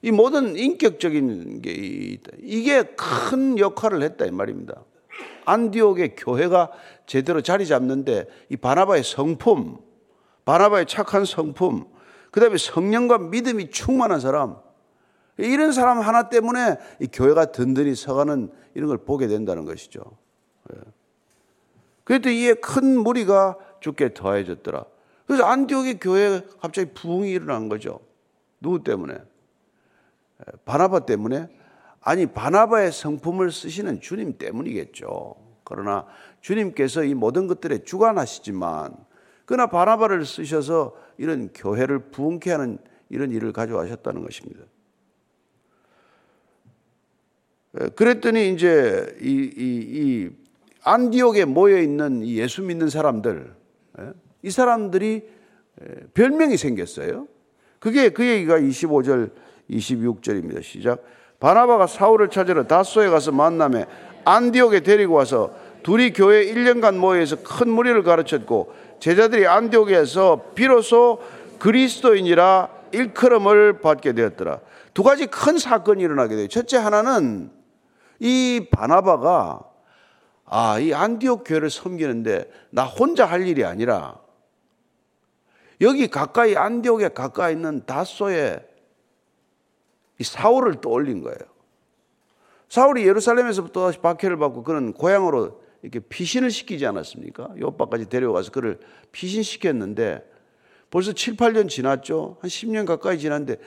이 0.01 0.11
모든 0.11 0.55
인격적인 0.55 1.61
게. 1.61 1.71
이게 2.41 2.83
큰 2.83 3.57
역할을 3.57 4.03
했다 4.03 4.25
이 4.25 4.31
말입니다. 4.31 4.83
안디옥의 5.45 6.15
교회가 6.17 6.71
제대로 7.05 7.41
자리 7.41 7.65
잡는데 7.65 8.27
이 8.49 8.57
바나바의 8.57 9.03
성품, 9.03 9.77
바나바의 10.45 10.85
착한 10.87 11.25
성품, 11.25 11.85
그 12.31 12.39
다음에 12.39 12.57
성령과 12.57 13.17
믿음이 13.17 13.69
충만한 13.69 14.19
사람, 14.19 14.57
이런 15.37 15.71
사람 15.71 15.99
하나 15.99 16.29
때문에 16.29 16.77
이 17.01 17.07
교회가 17.07 17.51
든든히 17.51 17.95
서가는 17.95 18.51
이런 18.73 18.87
걸 18.87 18.97
보게 18.99 19.27
된다는 19.27 19.65
것이죠. 19.65 20.01
예. 20.73 20.79
그랬더니 22.03 22.41
이에 22.41 22.53
큰 22.53 22.97
무리가 22.99 23.57
죽게 23.81 24.13
더해졌더라. 24.13 24.85
그래서 25.25 25.43
안디옥의 25.45 25.99
교회에 25.99 26.41
갑자기 26.61 26.91
부흥이 26.93 27.31
일어난 27.31 27.67
거죠. 27.67 27.99
누구 28.61 28.83
때문에? 28.83 29.13
예, 29.13 30.57
바나바 30.63 31.05
때문에? 31.05 31.49
아니, 32.01 32.27
바나바의 32.27 32.91
성품을 32.91 33.51
쓰시는 33.51 33.99
주님 33.99 34.37
때문이겠죠. 34.37 35.44
그러나 35.65 36.05
주님께서 36.39 37.03
이 37.03 37.13
모든 37.13 37.47
것들에 37.47 37.79
주관하시지만, 37.83 38.95
그러나 39.45 39.67
바나바를 39.67 40.25
쓰셔서 40.25 40.95
이런 41.17 41.49
교회를 41.53 41.99
부흥케 42.11 42.51
하는 42.51 42.77
이런 43.09 43.31
일을 43.31 43.51
가져가셨다는 43.51 44.23
것입니다. 44.23 44.61
그랬더니 47.95 48.53
이제 48.53 49.17
이, 49.21 49.27
이, 49.27 49.59
이 49.59 50.29
안디옥에 50.83 51.45
모여 51.45 51.77
있는 51.79 52.25
예수 52.25 52.61
믿는 52.61 52.89
사람들, 52.89 53.53
이 54.43 54.51
사람들이 54.51 55.27
별명이 56.13 56.57
생겼어요. 56.57 57.27
그게 57.79 58.09
그 58.09 58.25
얘기가 58.25 58.59
25절, 58.59 59.31
26절입니다. 59.69 60.63
시작. 60.63 61.03
바나바가 61.39 61.87
사울을 61.87 62.29
찾으러 62.29 62.65
다소에 62.65 63.09
가서 63.09 63.31
만남에 63.31 63.85
안디옥에 64.25 64.81
데리고 64.81 65.13
와서 65.13 65.53
둘이 65.83 66.13
교회 66.13 66.45
1년간 66.45 66.97
모여서 66.97 67.37
큰 67.43 67.69
무리를 67.69 68.01
가르쳤고 68.03 68.73
제자들이 68.99 69.47
안디옥에서 69.47 70.51
비로소 70.55 71.21
그리스도인이라 71.59 72.69
일컬음을 72.91 73.81
받게 73.81 74.13
되었더라. 74.13 74.59
두 74.93 75.03
가지 75.03 75.27
큰 75.27 75.57
사건이 75.57 76.01
일어나게 76.01 76.35
돼요. 76.35 76.47
첫째 76.47 76.77
하나는 76.77 77.51
이 78.19 78.67
바나바가 78.71 79.59
아, 80.45 80.79
이 80.79 80.93
안디옥 80.93 81.43
교회를 81.45 81.69
섬기는데 81.69 82.51
나 82.69 82.85
혼자 82.85 83.25
할 83.25 83.47
일이 83.47 83.65
아니라 83.65 84.19
여기 85.81 86.07
가까이 86.07 86.55
안디옥에 86.55 87.09
가까이 87.09 87.53
있는 87.53 87.85
다소에 87.85 88.59
이 90.19 90.23
사울을 90.23 90.81
떠올린 90.81 91.21
거예요. 91.21 91.37
사울이 92.75 93.07
예루살렘에서부터 93.07 93.85
다시 93.85 93.99
박해를 93.99 94.35
받고 94.35 94.63
그는 94.63 94.91
고향으로 94.91 95.61
이렇게 95.81 96.01
피신을 96.01 96.51
시키지 96.51 96.85
않았습니까? 96.85 97.51
요바까지 97.57 98.09
데려가서 98.09 98.51
그를 98.51 98.79
피신시켰는데 99.13 100.21
벌써 100.91 101.13
7, 101.13 101.37
8년 101.37 101.69
지났죠. 101.69 102.35
한 102.41 102.49
10년 102.49 102.85
가까이 102.85 103.17
지났는데 103.17 103.61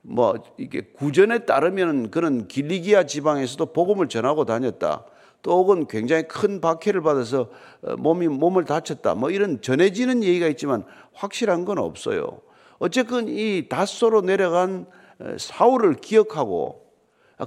뭐 0.00 0.36
이게 0.56 0.80
구전에 0.94 1.40
따르면 1.40 2.10
그는 2.10 2.48
길리기아 2.48 3.04
지방에서도 3.04 3.74
복음을 3.74 4.08
전하고 4.08 4.46
다녔다. 4.46 5.04
또 5.42 5.58
혹은 5.58 5.86
굉장히 5.86 6.26
큰 6.26 6.62
박해를 6.62 7.02
받아서 7.02 7.50
어, 7.82 7.96
몸이 7.96 8.28
몸을 8.28 8.64
다쳤다. 8.64 9.16
뭐 9.16 9.28
이런 9.28 9.60
전해지는 9.60 10.24
얘기가 10.24 10.46
있지만 10.46 10.82
확실한 11.12 11.66
건 11.66 11.76
없어요. 11.76 12.40
어쨌든 12.78 13.28
이 13.28 13.68
다소로 13.68 14.22
내려간 14.22 14.86
어, 15.18 15.36
사울을 15.38 15.96
기억하고 15.96 16.85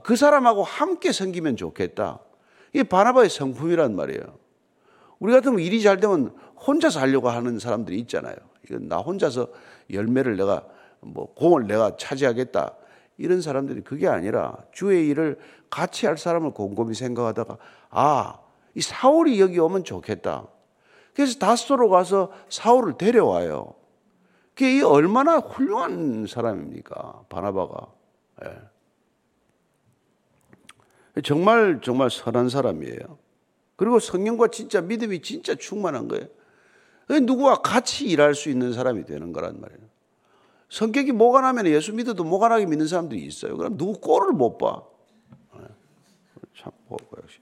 그 0.04 0.16
사람하고 0.16 0.64
함께 0.64 1.12
섬기면 1.12 1.58
좋겠다. 1.58 2.20
이게 2.74 2.84
바나바의 2.84 3.30
성품이란 3.30 3.96
말이에요. 3.96 4.22
우리 5.20 5.34
같으면 5.34 5.60
일이 5.60 5.82
잘 5.82 6.00
되면 6.00 6.36
혼자 6.56 6.90
살려고 6.90 7.30
하는 7.30 7.60
사람들이 7.60 7.98
있잖아요. 8.02 8.36
이건 8.66 8.88
나 8.88 8.98
혼자서 8.98 9.48
열매를 9.92 10.38
내가 10.38 10.66
뭐 11.02 11.34
공을 11.34 11.68
내가 11.68 11.98
차지하겠다. 11.98 12.76
이런 13.18 13.42
사람들이 13.42 13.82
그게 13.82 14.08
아니라 14.08 14.58
주의 14.72 15.08
일을 15.08 15.38
같이 15.70 16.06
할 16.06 16.18
사람을 16.18 16.52
곰곰이 16.52 16.94
생각하다가 16.94 17.58
아, 17.90 18.40
이 18.76 18.82
사울이 18.82 19.42
여기 19.42 19.60
오면 19.60 19.84
좋겠다. 19.84 20.48
그래서 21.14 21.38
다스로 21.38 21.90
가서 21.90 22.32
사울을 22.48 22.98
데려와요. 22.98 23.74
그게 24.54 24.84
얼마나 24.84 25.38
훌륭한 25.40 26.28
사람입니까? 26.28 27.24
바나바가. 27.30 27.88
예. 28.46 28.69
정말 31.24 31.80
정말 31.82 32.10
선한 32.10 32.50
사람이에요. 32.50 33.18
그리고 33.76 34.00
성령과 34.00 34.50
진짜 34.50 34.82
믿음이 34.82 35.22
진짜 35.22 35.56
충만한 35.56 36.08
거예요. 36.08 36.28
누구와 37.10 37.62
같이 37.62 38.06
일할 38.06 38.36
수 38.36 38.50
있는 38.50 38.74
사람이 38.74 39.06
되는 39.06 39.34
거란 39.34 39.60
말이에요. 39.60 39.82
성격이 40.70 41.14
뭐가 41.14 41.42
나면 41.42 41.66
예수 41.68 41.94
믿어도 41.94 42.24
뭐가 42.24 42.50
나게 42.50 42.66
믿는 42.66 42.88
사람들이 42.88 43.22
있어요. 43.24 43.58
그럼 43.58 43.78
누구 43.78 44.00
꼴을 44.00 44.34
못 44.34 44.58
봐. 44.58 44.84
예. 45.56 45.62
참, 46.56 46.72
역시. 46.92 47.40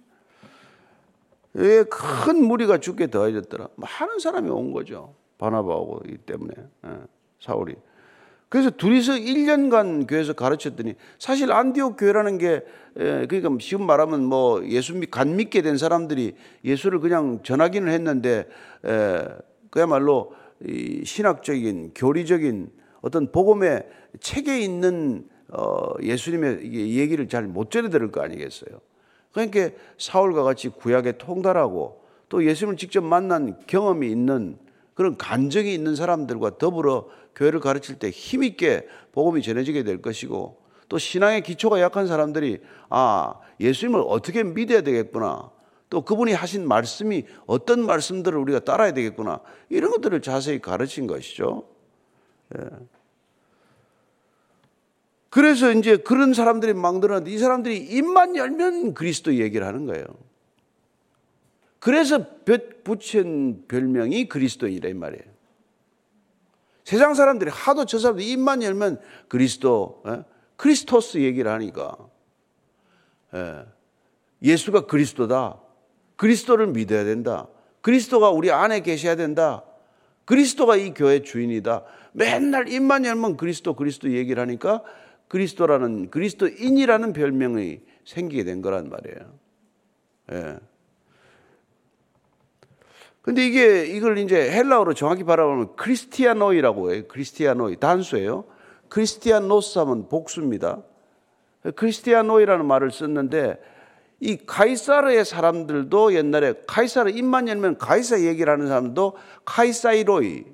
큰 1.90 2.46
무리가 2.46 2.78
죽게 2.78 3.10
더해졌더라. 3.10 3.70
많은 3.76 4.20
사람이 4.20 4.50
온 4.50 4.72
거죠. 4.72 5.16
바나바하고 5.38 6.04
이 6.08 6.18
때문에 6.18 6.54
예, 6.86 6.90
사울이. 7.42 7.76
그래서 8.50 8.70
둘이서 8.70 9.14
1년간 9.14 10.08
교회에서 10.08 10.34
가르쳤더니 10.34 10.96
사실 11.20 11.52
안디옥 11.52 11.98
교회라는 11.98 12.38
게 12.38 12.62
예, 13.00 13.26
그러니까 13.28 13.50
쉬운 13.60 13.86
말하면 13.86 14.24
뭐 14.24 14.66
예수 14.68 14.96
믿, 14.96 15.12
간 15.12 15.36
믿게 15.36 15.62
된 15.62 15.78
사람들이 15.78 16.36
예수를 16.64 17.00
그냥 17.00 17.42
전하기는 17.44 17.92
했는데 17.92 18.48
예, 18.86 19.28
그야말로 19.70 20.34
이 20.66 21.04
신학적인 21.06 21.92
교리적인 21.94 22.72
어떤 23.02 23.32
복음의 23.32 23.86
책에 24.20 24.60
있는 24.60 25.28
어 25.50 25.94
예수님의 26.02 26.74
얘기를 26.98 27.28
잘 27.28 27.44
못 27.44 27.70
전해 27.70 27.90
들을 27.90 28.12
거 28.12 28.22
아니겠어요. 28.22 28.80
그러니까 29.32 29.70
사울과 29.98 30.44
같이 30.44 30.70
구약에 30.70 31.18
통달하고 31.18 32.02
또 32.30 32.44
예수님을 32.44 32.78
직접 32.78 33.04
만난 33.04 33.58
경험이 33.68 34.10
있는 34.10 34.58
그런 34.98 35.16
간적이 35.16 35.76
있는 35.76 35.96
사람들과 35.96 36.58
더불어 36.58 37.08
교회를 37.36 37.60
가르칠 37.60 38.00
때 38.00 38.10
힘있게 38.10 38.88
복음이 39.12 39.44
전해지게 39.44 39.84
될 39.84 40.02
것이고 40.02 40.60
또 40.90 40.98
신앙의 40.98 41.44
기초가 41.44 41.80
약한 41.82 42.08
사람들이 42.08 42.62
아, 42.90 43.36
예수님을 43.60 44.04
어떻게 44.08 44.44
믿어야 44.44 44.82
되겠구나. 44.82 45.52
또 45.92 46.02
그분이 46.02 46.34
하신 46.34 46.68
말씀이 46.68 47.28
어떤 47.46 47.86
말씀들을 47.86 48.40
우리가 48.40 48.62
따라야 48.62 48.92
되겠구나. 48.94 49.42
이런 49.70 49.92
것들을 49.92 50.20
자세히 50.24 50.60
가르친 50.60 51.06
것이죠. 51.06 51.68
예. 52.58 52.64
그래서 55.30 55.72
이제 55.74 55.98
그런 55.98 56.34
사람들이 56.34 56.74
막 56.74 57.00
늘어났는데 57.00 57.32
이 57.32 57.38
사람들이 57.38 57.78
입만 57.78 58.36
열면 58.36 58.96
그리스도 58.96 59.36
얘기를 59.36 59.68
하는 59.68 59.86
거예요. 59.86 60.06
그래서 61.80 62.26
붙인 62.84 63.66
별명이 63.68 64.28
그리스도이라 64.30 64.90
이 64.90 64.94
말이에요. 64.94 65.24
세상 66.84 67.14
사람들이 67.14 67.52
하도 67.52 67.86
저 67.86 68.00
사람들 68.00 68.24
입만 68.24 68.64
열면 68.64 69.00
그리스도, 69.28 70.02
예? 70.08 70.24
크리스토스 70.56 71.20
얘기를 71.20 71.52
하니까 71.52 71.98
예. 73.34 73.66
예수가 74.42 74.86
그리스도다. 74.86 75.60
그리스도를 76.16 76.68
믿어야 76.68 77.04
된다. 77.04 77.48
그리스도가 77.82 78.30
우리 78.32 78.52
안에 78.52 78.80
계셔야 78.82 79.16
된다. 79.16 79.64
그리스도가 80.26 80.76
이 80.76 80.94
교회 80.94 81.22
주인이다. 81.22 81.84
맨날 82.14 82.68
입만 82.68 83.06
열면 83.06 83.38
그리스도, 83.38 83.76
그리스도 83.76 84.12
얘기를 84.12 84.42
하니까 84.42 84.84
그리스도라는 85.28 86.10
그리스도인이라는 86.10 87.14
별명이 87.14 87.82
생기게 88.06 88.44
된 88.44 88.62
거란 88.62 88.90
말이에요. 88.90 89.40
예. 90.32 90.60
근데 93.28 93.46
이게 93.46 93.86
이걸 93.86 94.20
이제 94.20 94.50
헬라어로 94.52 94.94
정확히 94.94 95.26
바라보면 95.26 95.76
크리스티아노이라고 95.76 96.94
해요. 96.94 97.04
크리스티아노이 97.10 97.76
단수예요. 97.76 98.46
Χριστιανός 98.88 99.80
하면 99.80 100.08
복수입니다. 100.08 100.82
Χριστιανοί라는 101.76 102.66
말을 102.66 102.90
썼는데 102.90 103.60
이 104.22 104.38
카이사르의 104.46 105.26
사람들도 105.26 106.14
옛날에 106.14 106.54
카이사르 106.68 107.10
입만 107.10 107.50
열면 107.50 107.80
카이사르 107.80 108.22
얘기를 108.22 108.54
하는 108.54 108.68
사람도 108.68 109.18
카이사이로이, 109.44 110.46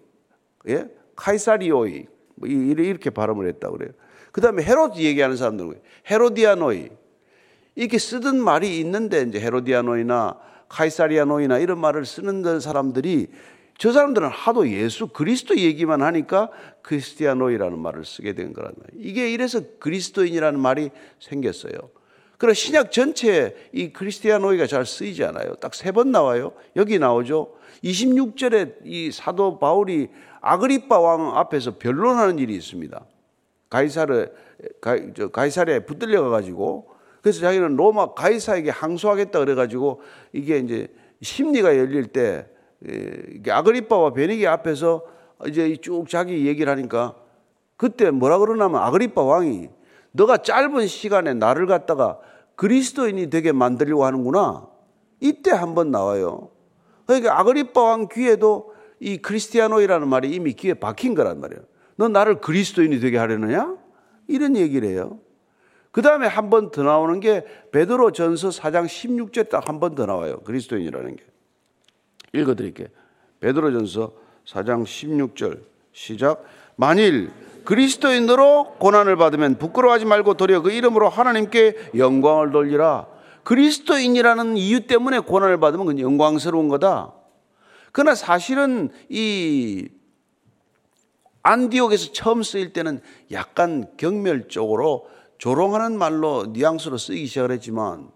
예? 0.69 0.87
카이사리오이 1.15 2.07
뭐 2.33 2.49
이렇게 2.49 3.11
발음을 3.11 3.47
했다고 3.49 3.77
그래요. 3.77 3.91
그 4.31 4.41
다음에 4.41 4.63
헤로드 4.63 4.97
얘기하는 4.97 5.37
사람들, 5.37 5.79
Ἡρῳδιανοί. 6.09 6.89
이렇게 7.75 7.99
쓰던 7.99 8.39
말이 8.39 8.79
있는데, 8.79 9.21
이제 9.21 9.39
Ἡρῳδιανοί나 9.39 10.52
Καισαριανοί나 10.77 11.59
이런 11.59 11.79
말을 11.79 12.03
쓰는 12.03 12.59
사람들이 12.59 13.27
저 13.77 13.91
사람들은 13.91 14.27
하도 14.29 14.67
예수 14.69 15.07
그리스도 15.07 15.55
얘기만 15.55 16.01
하니까 16.01 16.49
크리스티아노이라는 16.81 17.77
말을 17.77 18.05
쓰게 18.05 18.33
된 18.33 18.53
거란 18.53 18.73
말이에요. 18.77 19.07
이게 19.07 19.31
이래서 19.31 19.61
그리스도인이라는 19.79 20.59
말이 20.59 20.89
생겼어요. 21.19 21.73
그래 22.39 22.53
신약 22.53 22.91
전체에 22.91 23.55
이 23.71 23.93
크리스티아노이가 23.93 24.65
잘 24.67 24.85
쓰이지 24.85 25.23
않아요. 25.25 25.55
딱 25.55 25.73
세 25.75 25.91
번 25.91 26.11
나와요. 26.11 26.53
여기 26.75 26.97
나오죠. 26.97 27.53
26절에 27.83 28.77
이 28.83 29.11
사도 29.11 29.59
바울이 29.59 30.09
아그리빠 30.41 30.99
왕 30.99 31.37
앞에서 31.37 31.77
변론하는 31.77 32.39
일이 32.39 32.55
있습니다. 32.55 33.05
가이사르 33.69 34.29
가이사르에 35.31 35.79
붙들려 35.85 36.29
가지고 36.29 36.92
그래서 37.23 37.39
자기는 37.39 37.77
로마 37.77 38.13
가이사에게 38.13 38.69
항소하겠다 38.69 39.39
그래 39.39 39.55
가지고 39.55 40.01
이게 40.33 40.59
이제 40.59 40.93
심리가 41.21 41.75
열릴 41.75 42.07
때 42.07 42.45
아그리빠와 43.49 44.11
베니게 44.13 44.45
앞에서 44.45 45.03
이제 45.47 45.75
쭉 45.77 46.07
자기 46.07 46.45
얘기를 46.45 46.71
하니까 46.71 47.15
그때 47.77 48.11
뭐라 48.11 48.37
그러냐면 48.37 48.81
아그리빠 48.83 49.23
왕이 49.23 49.69
너가 50.11 50.37
짧은 50.37 50.85
시간에 50.87 51.33
나를 51.33 51.65
갖다가 51.65 52.19
그리스도인이 52.55 53.29
되게 53.29 53.51
만들려고 53.51 54.05
하는구나. 54.05 54.67
이때 55.19 55.51
한번 55.51 55.91
나와요. 55.91 56.49
그러니까 57.05 57.39
아그리빠 57.39 57.81
왕 57.81 58.07
귀에도 58.11 58.73
이 58.99 59.17
크리스티아노이라는 59.17 60.07
말이 60.07 60.29
이미 60.29 60.53
귀에 60.53 60.73
박힌 60.73 61.15
거란 61.15 61.39
말이에요. 61.39 61.63
너 61.95 62.09
나를 62.09 62.41
그리스도인이 62.41 62.99
되게 62.99 63.17
하려느냐? 63.17 63.75
이런 64.27 64.55
얘기를 64.55 64.87
해요. 64.87 65.19
그 65.93 66.01
다음에 66.01 66.25
한 66.25 66.49
번 66.49 66.71
더 66.71 66.81
나오는 66.81 67.19
게 67.19 67.45
베드로 67.71 68.11
전서 68.13 68.49
4장 68.49 68.85
16절 68.87 69.49
딱한 69.49 69.79
번 69.79 69.93
더 69.93 70.07
나와요. 70.07 70.39
그리스도인이라는 70.39 71.15
게. 71.15 71.23
읽어드릴게요. 72.33 72.87
베드로 73.39 73.71
전서 73.71 74.11
4장 74.47 74.83
16절 74.83 75.59
시작. 75.93 76.43
만일 76.77 77.29
그리스도인으로 77.63 78.77
고난을 78.79 79.15
받으면 79.17 79.59
부끄러워하지 79.59 80.05
말고 80.05 80.33
도리어 80.33 80.63
그 80.63 80.71
이름으로 80.71 81.09
하나님께 81.09 81.91
영광을 81.95 82.51
돌리라. 82.51 83.05
그리스도인이라는 83.43 84.57
이유 84.57 84.87
때문에 84.87 85.19
고난을 85.19 85.59
받으면 85.59 85.85
그건 85.85 85.99
영광스러운 85.99 86.69
거다. 86.69 87.13
그러나 87.91 88.15
사실은 88.15 88.89
이 89.09 89.87
안디옥에서 91.43 92.13
처음 92.13 92.41
쓰일 92.41 92.73
때는 92.73 92.99
약간 93.31 93.85
경멸적으로 93.97 95.07
조롱하는 95.43 95.97
말로 95.97 96.45
뉘앙스로 96.53 96.97
쓰기 96.97 97.25
시작을 97.25 97.51
했지만 97.51 98.07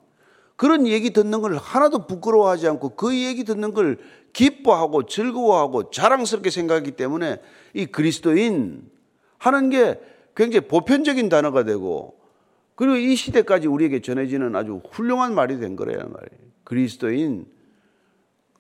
그런 0.56 0.88
얘기 0.88 1.10
듣는 1.10 1.42
걸 1.42 1.58
하나도 1.58 2.08
부끄러워하지 2.08 2.70
않고 2.70 2.96
그 2.96 3.14
얘기 3.14 3.44
듣는 3.44 3.74
걸 3.74 3.98
기뻐하고 4.32 5.06
즐거워하고 5.08 5.92
자랑스럽게 5.92 6.50
생각하기 6.50 6.92
때문에 6.92 7.42
이 7.74 7.86
그리스도인 7.86 8.90
하는 9.40 9.70
게 9.70 10.00
굉장히 10.38 10.70
보편적인 10.70 11.28
단어가 11.28 11.66
되고 11.66 12.18
그리고 12.76 12.96
이 12.96 13.14
시대까지 13.18 13.68
우리에게 13.68 14.02
전해지는 14.02 14.56
아주 14.56 14.82
훌륭한 14.90 15.36
말이 15.36 15.60
된 15.60 15.76
거래요 15.76 15.98
말이에요. 15.98 16.52
그리스도인 16.64 17.46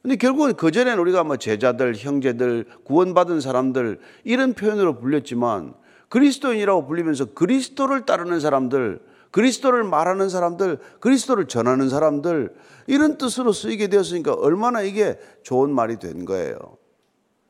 근데 0.02 0.18
결국은 0.18 0.56
그전에는 0.56 1.00
우리가 1.00 1.24
뭐 1.24 1.38
제자들, 1.38 1.96
형제들, 1.96 2.66
구원받은 2.84 3.40
사람들 3.40 4.02
이런 4.26 4.56
표현으로 4.56 5.00
불렸지만 5.00 5.74
그리스도인이라고 6.10 6.88
불리면서 6.88 7.26
그리스도를 7.34 8.06
따르는 8.06 8.40
사람들, 8.40 9.02
그리스도를 9.32 9.84
말하는 9.84 10.30
사람들, 10.30 10.80
그리스도를 11.00 11.48
전하는 11.48 11.90
사람들 11.90 12.56
이런 12.88 13.18
뜻으로 13.18 13.52
쓰이게 13.52 13.88
되었으니까 13.88 14.34
얼마나 14.34 14.82
이게 14.82 15.20
좋은 15.44 15.70
말이 15.70 16.00
된 16.00 16.26
거예요. 16.26 16.58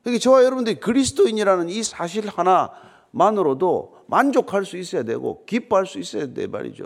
그러니까 0.04 0.22
저와 0.22 0.44
여러분들이 0.44 0.80
그리스도인이라는 0.80 1.70
이 1.70 1.84
사실 1.84 2.28
하나만으로도 2.28 3.98
만족할 4.08 4.66
수 4.66 4.78
있어야 4.78 5.04
되고 5.04 5.46
기뻐할 5.46 5.86
수 5.86 6.00
있어야 6.00 6.34
돼 6.34 6.48
말이죠. 6.48 6.86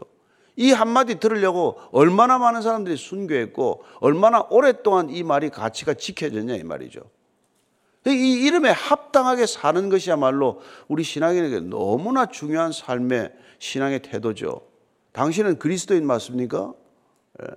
이 0.56 0.72
한마디 0.72 1.20
들으려고 1.20 1.78
얼마나 1.92 2.38
많은 2.38 2.62
사람들이 2.62 2.98
순교했고 2.98 3.84
얼마나 4.00 4.46
오랫동안 4.50 5.10
이 5.10 5.24
말이 5.24 5.50
가치가 5.50 5.94
지켜졌냐 5.94 6.56
이 6.56 6.64
말이죠. 6.64 7.02
이 8.08 8.44
이름에 8.46 8.72
합당하게 8.72 9.46
사는 9.46 9.90
것이야말로 9.90 10.62
우리 10.88 11.04
신앙인에게 11.04 11.60
너무나 11.60 12.26
중요한 12.26 12.72
삶의 12.72 13.32
신앙의 13.60 14.02
태도죠. 14.02 14.62
당신은 15.12 15.60
그리스도인 15.60 16.08
맞습니까? 16.08 16.74
예. 17.44 17.48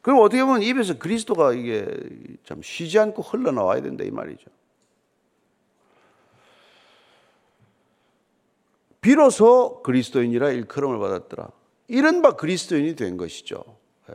그럼 0.00 0.20
어떻게 0.20 0.42
보면 0.42 0.62
입에서 0.62 0.96
그리스도가 0.96 1.52
이게 1.52 1.86
참 2.44 2.62
쉬지 2.62 2.98
않고 2.98 3.20
흘러나와야 3.20 3.82
된다 3.82 4.04
이 4.04 4.10
말이죠. 4.10 4.46
비로소 9.02 9.82
그리스도인이라 9.82 10.50
일컬음을 10.50 10.98
받았더라. 10.98 11.50
이른바 11.88 12.36
그리스도인이 12.36 12.96
된 12.96 13.18
것이죠. 13.18 13.62
예. 14.10 14.14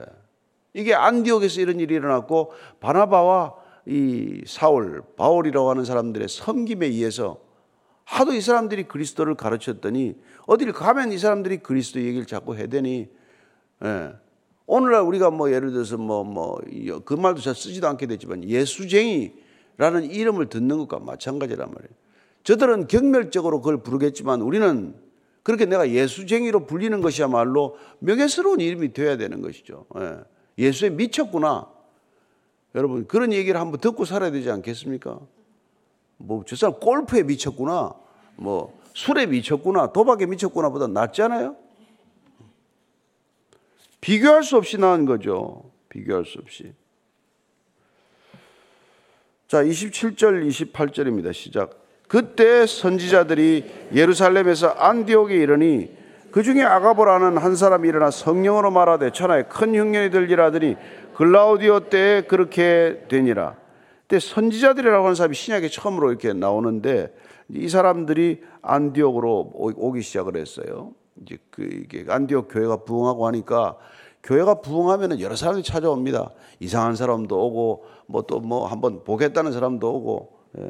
이게 0.74 0.96
안디옥에서 0.96 1.62
이런 1.62 1.80
일이 1.80 1.94
일어났고 1.94 2.54
바나바와 2.80 3.63
이 3.86 4.42
사울, 4.46 5.04
바울이라고 5.18 5.70
하는 5.70 5.84
사람들의 5.86 6.28
섬김에 6.30 6.88
의해서 6.88 7.40
하도 8.06 8.34
이 8.34 8.42
사람들이 8.42 8.84
그리스도를 8.84 9.36
가르쳤더니 9.36 10.16
어디를 10.46 10.74
가면 10.74 11.12
이 11.12 11.18
사람들이 11.18 11.58
그리스도 11.58 12.02
얘기를 12.02 12.26
자꾸 12.26 12.56
해대니 12.56 13.10
예. 13.84 14.14
오늘날 14.66 15.02
우리가 15.02 15.30
뭐 15.30 15.52
예를 15.52 15.72
들어서 15.72 15.98
뭐 15.98 16.24
뭐 16.24 16.58
그 17.06 17.14
말도 17.14 17.42
잘 17.42 17.56
쓰지도 17.56 17.88
않게 17.88 18.08
됐지만 18.08 18.44
예수쟁이라는 18.44 20.10
이름을 20.10 20.48
듣는 20.48 20.78
것과 20.78 21.00
마찬가지란 21.00 21.70
말이에요. 21.70 21.94
저들은 22.44 22.88
경멸적으로 22.88 23.62
그걸 23.62 23.84
부르겠지만 23.84 24.42
우리는 24.42 24.96
그렇게 25.44 25.66
내가 25.66 25.90
예수쟁이로 25.90 26.66
불리는 26.66 27.02
것이야말로 27.02 27.78
명예스러운 28.00 28.62
이름이 28.62 28.94
되어야 28.94 29.18
되는 29.18 29.42
것이죠. 29.42 29.86
예. 30.60 30.72
수에 30.72 30.90
미쳤구나. 30.90 31.73
여러분 32.76 33.08
그런 33.08 33.32
얘기를 33.34 33.60
한번 33.60 33.80
듣고 33.80 34.06
살아야 34.06 34.32
되지 34.32 34.50
않겠습니까? 34.50 35.20
뭐 36.18 36.44
저 36.48 36.56
사람 36.56 36.80
골프에 36.80 37.24
미쳤구나. 37.24 37.94
뭐 38.36 38.80
술에 38.94 39.26
미쳤구나. 39.26 39.92
도박에 39.92 40.26
미쳤구나 40.26 40.70
보다 40.70 40.88
낫잖아요. 40.88 41.56
비교할 44.02 44.44
수 44.44 44.58
없이 44.58 44.78
나은 44.78 45.06
거죠. 45.06 45.72
비교할 45.90 46.26
수 46.26 46.40
없이. 46.40 46.74
자, 49.48 49.64
27절, 49.64 50.48
28절입니다. 50.48 51.32
시작. 51.32 51.80
그때 52.08 52.66
선지자들이 52.66 53.90
예루살렘에서 53.94 54.70
안디옥에 54.70 55.36
이르니 55.36 55.96
그 56.32 56.42
중에 56.44 56.64
아가보라는 56.64 57.38
한 57.38 57.56
사람이 57.56 57.88
일어나 57.88 58.10
성령으로 58.10 58.72
말하되 58.72 59.12
천하에 59.12 59.44
큰 59.44 59.76
흉년이 59.76 60.10
들리라 60.10 60.46
하더니 60.46 60.76
글라우디오 61.16 61.82
때에 61.90 62.22
그렇게 62.22 63.06
되니라. 63.08 63.56
그때 64.02 64.20
선지자들이라고 64.20 65.06
하는 65.06 65.16
사람이 65.16 65.36
신약에 65.36 65.70
처음으로 65.70 66.10
이렇게 66.10 66.34
나오는데 66.34 67.16
이 67.50 67.68
사람들이 67.70 68.42
안디옥으로 68.62 69.52
오기 69.54 70.02
시작을 70.02 70.38
했어요. 70.38 70.94
이제 71.22 71.38
그 71.50 71.64
이게 71.64 72.06
안디옥 72.08 72.48
교회가 72.50 72.78
부흥하고 72.78 73.28
하니까 73.28 73.78
교회가 74.24 74.62
부흥하면은 74.62 75.20
여러 75.20 75.36
사람이 75.36 75.64
찾아옵니다. 75.64 76.32
이상한 76.60 76.96
사람도 76.96 77.38
오고 77.46 77.86
뭐 78.08 78.22
또뭐 78.24 78.42
뭐 78.42 78.68
한번 78.68 79.04
보겠다는 79.04 79.52
사람도 79.52 79.94
오고. 79.96 80.40
예. 80.60 80.70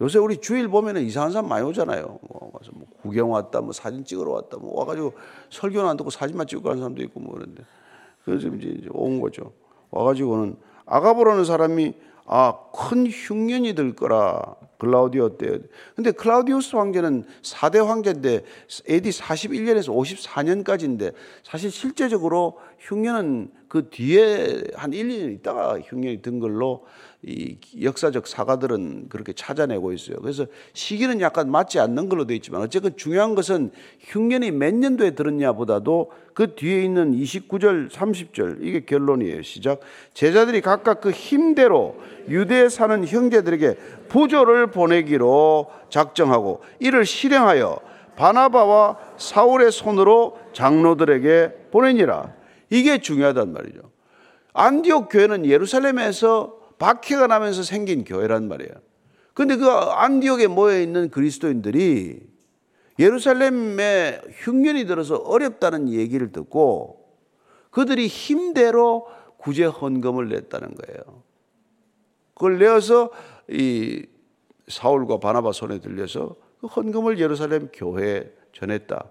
요새 0.00 0.18
우리 0.18 0.36
주일 0.36 0.68
보면은 0.68 1.02
이상한 1.02 1.32
사람 1.32 1.48
많이 1.48 1.66
오잖아요. 1.66 2.20
뭐 2.22 2.50
와서 2.52 2.70
뭐 2.72 2.86
구경 3.02 3.32
왔다, 3.32 3.60
뭐 3.60 3.72
사진 3.72 4.04
찍으러 4.04 4.30
왔다, 4.30 4.56
뭐 4.56 4.78
와가지고 4.78 5.12
설교는 5.50 5.90
안 5.90 5.96
듣고 5.96 6.10
사진만 6.10 6.46
찍고 6.46 6.62
가는 6.62 6.78
사람도 6.78 7.02
있고 7.02 7.18
뭐 7.18 7.34
그런데 7.34 7.64
그래서 8.24 8.46
이제 8.48 8.88
온 8.92 9.20
거죠. 9.20 9.52
와가지고는 9.90 10.56
아가보라는 10.86 11.44
사람이 11.44 11.94
아, 12.30 12.58
큰 12.74 13.06
흉년이 13.06 13.74
들 13.74 13.94
거라. 13.94 14.54
글라우디오 14.78 15.38
때. 15.38 15.58
근데 15.96 16.12
클라우디우스 16.12 16.76
황제는 16.76 17.24
4대 17.42 17.84
황제인데 17.84 18.44
AD 18.88 19.10
41년에서 19.10 19.88
54년까지인데 19.88 21.14
사실 21.42 21.70
실제적으로 21.70 22.58
흉년은 22.78 23.50
그 23.68 23.90
뒤에 23.90 24.62
한 24.74 24.92
1, 24.92 25.08
2년 25.08 25.34
있다가 25.34 25.78
흉년이 25.78 26.22
든 26.22 26.40
걸로 26.40 26.86
이 27.22 27.58
역사적 27.82 28.26
사가들은 28.26 29.08
그렇게 29.08 29.32
찾아내고 29.32 29.92
있어요. 29.92 30.18
그래서 30.20 30.46
시기는 30.72 31.20
약간 31.20 31.50
맞지 31.50 31.80
않는 31.80 32.08
걸로 32.08 32.26
되어 32.26 32.36
있지만 32.36 32.62
어쨌든 32.62 32.96
중요한 32.96 33.34
것은 33.34 33.72
흉년이 34.00 34.52
몇 34.52 34.74
년도에 34.74 35.10
들었냐 35.10 35.52
보다도 35.52 36.12
그 36.32 36.54
뒤에 36.54 36.84
있는 36.84 37.12
29절, 37.12 37.90
30절 37.90 38.58
이게 38.62 38.84
결론이에요. 38.84 39.42
시작. 39.42 39.80
제자들이 40.14 40.60
각각 40.60 41.00
그 41.00 41.10
힘대로 41.10 41.96
유대에 42.28 42.68
사는 42.68 43.04
형제들에게 43.04 43.74
부조를 44.08 44.70
보내기로 44.70 45.66
작정하고 45.90 46.62
이를 46.78 47.04
실행하여 47.04 47.80
바나바와 48.16 48.96
사울의 49.16 49.72
손으로 49.72 50.38
장로들에게 50.52 51.70
보내니라. 51.70 52.37
이게 52.70 53.00
중요하단 53.00 53.52
말이죠. 53.52 53.90
안디옥 54.52 55.08
교회는 55.10 55.46
예루살렘에서 55.46 56.58
박해가 56.78 57.26
나면서 57.26 57.62
생긴 57.62 58.04
교회란 58.04 58.48
말이에요. 58.48 58.72
근데 59.34 59.56
그 59.56 59.68
안디옥에 59.68 60.48
모여 60.48 60.80
있는 60.80 61.10
그리스도인들이 61.10 62.20
예루살렘에 62.98 64.20
흉년이 64.32 64.86
들어서 64.86 65.16
어렵다는 65.16 65.88
얘기를 65.90 66.32
듣고 66.32 67.08
그들이 67.70 68.08
힘대로 68.08 69.06
구제 69.36 69.64
헌금을 69.64 70.28
냈다는 70.28 70.74
거예요. 70.74 71.22
그걸 72.34 72.58
내어서 72.58 73.10
이 73.48 74.06
사울과 74.66 75.18
바나바 75.18 75.52
손에 75.52 75.80
들려서 75.80 76.36
그 76.60 76.66
헌금을 76.66 77.20
예루살렘 77.20 77.68
교회에 77.72 78.32
전했다. 78.52 79.10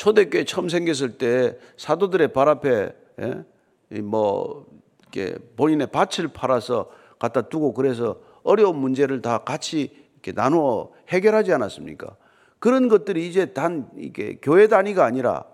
초대교회 0.00 0.44
처음 0.44 0.70
생겼을 0.70 1.18
때 1.18 1.58
사도들의 1.76 2.32
발 2.32 2.48
앞에 2.48 2.90
예? 3.20 4.00
뭐 4.00 4.64
이렇게 5.02 5.36
본인의 5.56 5.88
밭을 5.88 6.28
팔아서 6.28 6.90
갖다 7.18 7.42
두고 7.42 7.74
그래서 7.74 8.18
어려운 8.42 8.78
문제를 8.78 9.20
다 9.20 9.44
같이 9.44 9.94
이렇게 10.14 10.32
나누어 10.32 10.90
해결하지 11.08 11.52
않았습니까? 11.52 12.16
그런 12.58 12.88
것들이 12.88 13.28
이제 13.28 13.52
단 13.52 13.90
이게 13.94 14.38
교회 14.40 14.68
단위가 14.68 15.04
아니라 15.04 15.44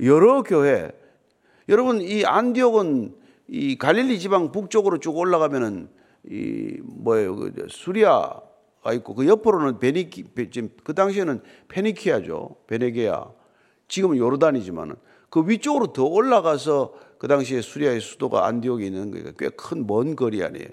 여러 0.00 0.42
교회 0.42 0.90
여러분 1.68 2.00
이 2.00 2.24
안디옥은 2.24 3.14
이 3.46 3.78
갈릴리 3.78 4.18
지방 4.18 4.50
북쪽으로 4.50 4.98
쭉 4.98 5.16
올라가면은 5.16 5.88
이 6.28 6.76
뭐예요 6.82 7.36
그 7.36 7.66
수리아가 7.70 8.92
있고 8.94 9.14
그 9.14 9.28
옆으로는 9.28 9.78
베니키 9.78 10.24
지금 10.50 10.70
그 10.82 10.92
당시에는 10.92 11.40
페니키아죠 11.68 12.56
베네게아 12.66 13.41
지금은 13.92 14.16
요르단이지만은 14.16 14.96
그 15.28 15.46
위쪽으로 15.46 15.92
더 15.92 16.04
올라가서 16.04 16.94
그 17.18 17.28
당시에 17.28 17.60
수리아의 17.60 18.00
수도가 18.00 18.46
안디옥에 18.46 18.86
있는 18.86 19.10
거니까 19.10 19.32
꽤 19.32 19.50
큰 19.50 19.86
먼 19.86 20.16
거리 20.16 20.42
아니에요. 20.42 20.68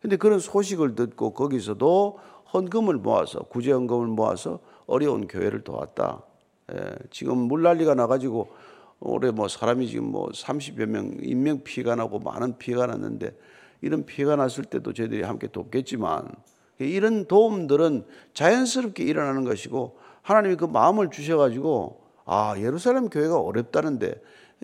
근데 0.00 0.16
그런 0.16 0.38
소식을 0.38 0.94
듣고 0.94 1.34
거기서도 1.34 2.20
헌금을 2.54 2.94
모아서 2.98 3.40
구제 3.40 3.72
헌금을 3.72 4.06
모아서 4.06 4.60
어려운 4.86 5.26
교회를 5.26 5.64
도왔다. 5.64 6.22
예, 6.72 6.94
지금 7.10 7.38
물난리가 7.38 7.96
나가지고 7.96 8.48
올해 9.00 9.32
뭐 9.32 9.48
사람이 9.48 9.88
지금 9.88 10.04
뭐 10.04 10.28
30여 10.28 10.86
명 10.86 11.16
인명 11.22 11.64
피해가 11.64 11.96
나고 11.96 12.20
많은 12.20 12.56
피해가 12.58 12.86
났는데 12.86 13.36
이런 13.80 14.06
피해가 14.06 14.36
났을 14.36 14.62
때도 14.62 14.92
저희들이 14.92 15.22
함께 15.22 15.48
돕겠지만 15.48 16.28
이런 16.78 17.24
도움들은 17.26 18.04
자연스럽게 18.32 19.02
일어나는 19.02 19.42
것이고 19.42 19.98
하나님이 20.22 20.54
그 20.54 20.66
마음을 20.66 21.10
주셔가지고 21.10 21.99
아 22.32 22.54
예루살렘 22.58 23.08
교회가 23.08 23.40
어렵다는데 23.40 24.20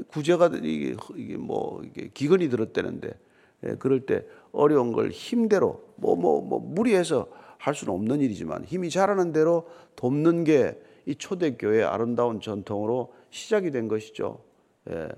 구제가 0.09 0.51
이게, 0.63 0.97
이게 1.17 1.37
뭐 1.37 1.83
이게 1.85 2.11
기근이 2.13 2.49
들었다는데 2.49 3.11
예, 3.65 3.75
그럴 3.77 4.07
때 4.07 4.25
어려운 4.53 4.93
걸 4.93 5.11
힘대로 5.11 5.85
뭐 5.97 6.15
뭐뭐 6.15 6.43
뭐, 6.43 6.61
뭐 6.61 6.71
무리해서 6.75 7.27
할 7.59 7.75
수는 7.75 7.95
없는 7.95 8.21
일이지만 8.21 8.65
힘이 8.65 8.91
자라는 8.91 9.33
대로 9.33 9.69
돕는 9.97 10.45
게 10.45 10.79
이 11.07 11.15
초대교회의 11.15 11.85
아름다운 11.85 12.41
전통으로 12.41 13.15
시작이 13.31 13.71
된 13.71 13.89
것이죠. 13.89 14.43
예. 14.91 15.09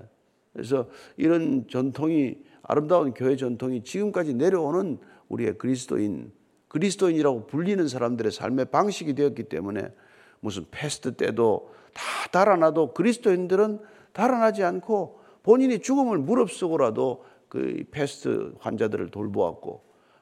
그래서 0.53 0.87
이런 1.17 1.67
전통이 1.67 2.37
아름다운 2.61 3.13
교회 3.13 3.35
전통이 3.35 3.83
지금까지 3.83 4.35
내려오는 4.35 4.99
우리의 5.29 5.57
그리스도인, 5.57 6.31
그리스도인이라고 6.67 7.47
불리는 7.47 7.87
사람들의 7.87 8.31
삶의 8.31 8.65
방식이 8.65 9.15
되었기 9.15 9.43
때문에 9.43 9.91
무슨 10.39 10.65
페스트 10.69 11.15
때도 11.15 11.73
다 11.93 12.03
달아나도 12.31 12.93
그리스도인들은 12.93 13.79
달아나지 14.13 14.63
않고 14.63 15.19
본인이 15.43 15.79
죽음을 15.79 16.17
무릅쓰고라도 16.17 17.23
그 17.47 17.83
페스트 17.91 18.53
환자들을 18.59 19.09
돌보았고 19.09 19.81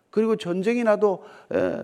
그리고 0.09 0.35
전쟁이 0.35 0.83
나도 0.83 1.23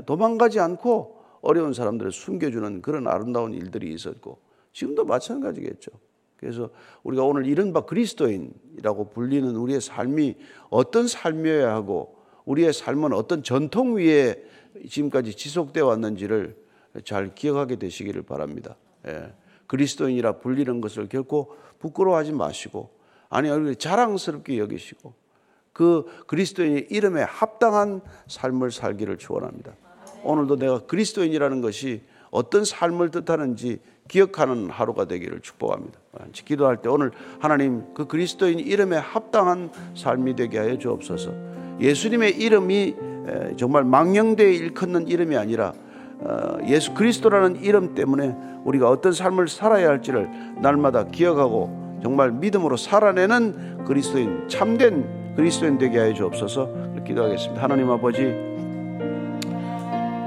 도망가지 0.05 0.59
않고 0.59 1.23
어려운 1.41 1.73
사람들을 1.73 2.11
숨겨주는 2.11 2.81
그런 2.81 3.07
아름다운 3.07 3.53
일들이 3.53 3.93
있었고 3.93 4.39
지금도 4.71 5.05
마찬가지겠죠. 5.05 5.91
그래서 6.37 6.69
우리가 7.03 7.23
오늘 7.23 7.45
이른바 7.45 7.81
그리스도인이라고 7.81 9.09
불리는 9.09 9.55
우리의 9.55 9.81
삶이 9.81 10.35
어떤 10.69 11.07
삶이어야 11.07 11.73
하고 11.73 12.15
우리의 12.45 12.73
삶은 12.73 13.13
어떤 13.13 13.43
전통 13.43 13.97
위에 13.97 14.43
지금까지 14.89 15.35
지속되어 15.35 15.85
왔는지를 15.85 16.55
잘 17.05 17.33
기억하게 17.33 17.77
되시기를 17.77 18.23
바랍니다. 18.23 18.75
예. 19.07 19.31
그리스도인이라 19.67 20.37
불리는 20.37 20.81
것을 20.81 21.07
결코 21.09 21.55
부끄러워하지 21.79 22.33
마시고 22.33 22.89
아니 23.29 23.75
자랑스럽게 23.75 24.59
여기시고 24.59 25.13
그 25.73 26.05
그리스도인의 26.27 26.87
이름에 26.91 27.23
합당한 27.23 28.01
삶을 28.27 28.71
살기를 28.71 29.17
축원합니다. 29.17 29.73
오늘도 30.23 30.57
내가 30.57 30.79
그리스도인이라는 30.85 31.61
것이 31.61 32.03
어떤 32.29 32.63
삶을 32.63 33.11
뜻하는지 33.11 33.79
기억하는 34.07 34.69
하루가 34.69 35.05
되기를 35.05 35.39
축복합니다. 35.41 35.99
기도할 36.45 36.81
때 36.81 36.89
오늘 36.89 37.11
하나님 37.39 37.93
그 37.93 38.05
그리스도인 38.05 38.59
이름에 38.59 38.97
합당한 38.97 39.71
삶이 39.95 40.35
되게 40.35 40.59
하여 40.59 40.77
주옵소서. 40.77 41.31
예수님의 41.79 42.37
이름이 42.37 42.95
정말 43.57 43.83
망령되어 43.83 44.47
일컫는 44.47 45.07
이름이 45.07 45.37
아니라 45.37 45.69
어, 45.69 45.82
예수 46.67 46.93
그리스도라는 46.93 47.61
이름 47.61 47.95
때문에 47.95 48.35
우리가 48.63 48.89
어떤 48.89 49.11
삶을 49.11 49.47
살아야 49.47 49.89
할지를 49.89 50.29
날마다 50.61 51.05
기억하고 51.05 51.99
정말 52.01 52.31
믿음으로 52.31 52.77
살아내는 52.77 53.85
그리스도인 53.85 54.47
참된 54.47 55.35
그리스도인 55.35 55.77
되게 55.77 55.99
하여 55.99 56.13
주옵소서 56.13 56.69
기도하겠습니다. 57.05 57.61
하나님 57.61 57.89
아버지 57.89 58.33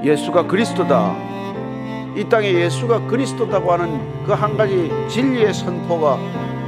예수가 0.03 0.47
그리스도다. 0.47 1.15
이 2.15 2.27
땅에 2.29 2.51
예수가 2.53 3.07
그리스도다고 3.07 3.71
하는 3.71 4.23
그 4.25 4.33
한 4.33 4.57
가지 4.57 4.91
진리의 5.07 5.53
선포가 5.53 6.17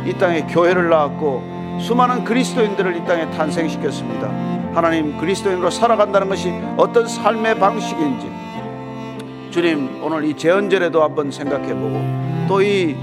이 0.05 0.13
땅에 0.13 0.41
교회를 0.47 0.89
낳았고 0.89 1.79
수많은 1.81 2.23
그리스도인들을 2.23 2.95
이 2.95 3.05
땅에 3.05 3.29
탄생시켰습니다. 3.31 4.27
하나님 4.73 5.17
그리스도인으로 5.17 5.69
살아간다는 5.69 6.29
것이 6.29 6.51
어떤 6.77 7.07
삶의 7.07 7.59
방식인지 7.59 8.38
주님 9.51 10.03
오늘 10.03 10.25
이 10.25 10.35
재언절에도 10.35 11.03
한번 11.03 11.31
생각해보고 11.31 12.47
또 12.47 12.61
이 12.61 12.95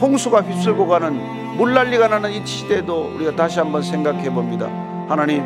홍수가 0.00 0.40
휩쓸고 0.42 0.86
가는 0.86 1.56
물난리가 1.56 2.08
나는 2.08 2.30
이 2.32 2.44
시대에도 2.46 3.12
우리가 3.14 3.32
다시 3.36 3.58
한번 3.58 3.82
생각해 3.82 4.30
봅니다. 4.30 4.66
하나님 5.08 5.44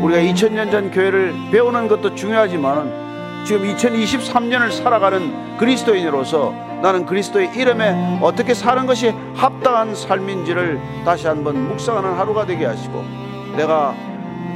우리가 0.00 0.20
2000년 0.20 0.70
전 0.70 0.90
교회를 0.92 1.34
배우는 1.50 1.88
것도 1.88 2.14
중요하지만은 2.14 3.44
지금 3.44 3.66
2023년을 3.74 4.70
살아가는 4.70 5.56
그리스도인으로서 5.58 6.54
나는 6.82 7.04
그리스도의 7.06 7.50
이름에 7.56 8.18
어떻게 8.22 8.54
사는 8.54 8.86
것이 8.86 9.12
합당한 9.34 9.94
삶인지를 9.94 10.78
다시 11.04 11.26
한번 11.26 11.68
묵상하는 11.68 12.12
하루가 12.14 12.46
되게 12.46 12.64
하시고 12.66 13.04
내가 13.56 13.94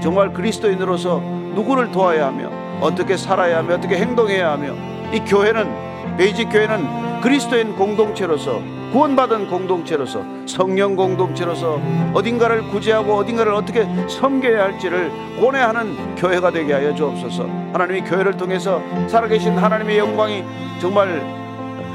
정말 0.00 0.32
그리스도인으로서 0.32 1.18
누구를 1.54 1.90
도와야 1.90 2.26
하며 2.26 2.50
어떻게 2.80 3.16
살아야 3.16 3.58
하며 3.58 3.74
어떻게 3.74 3.96
행동해야 3.96 4.52
하며 4.52 4.74
이 5.12 5.20
교회는 5.20 6.16
베이직 6.16 6.50
교회는 6.50 7.20
그리스도인 7.20 7.76
공동체로서 7.76 8.60
구원받은 8.92 9.48
공동체로서 9.48 10.24
성령 10.46 10.96
공동체로서 10.96 11.80
어딘가를 12.12 12.68
구제하고 12.68 13.14
어딘가를 13.14 13.52
어떻게 13.52 13.86
섬겨야 14.08 14.64
할지를 14.64 15.10
고뇌하는 15.38 16.16
교회가 16.16 16.50
되게 16.50 16.72
하여 16.72 16.94
주옵소서. 16.94 17.44
하나님이 17.72 18.02
교회를 18.02 18.36
통해서 18.36 18.82
살아계신 19.06 19.56
하나님의 19.56 19.98
영광이 19.98 20.44
정말 20.80 21.22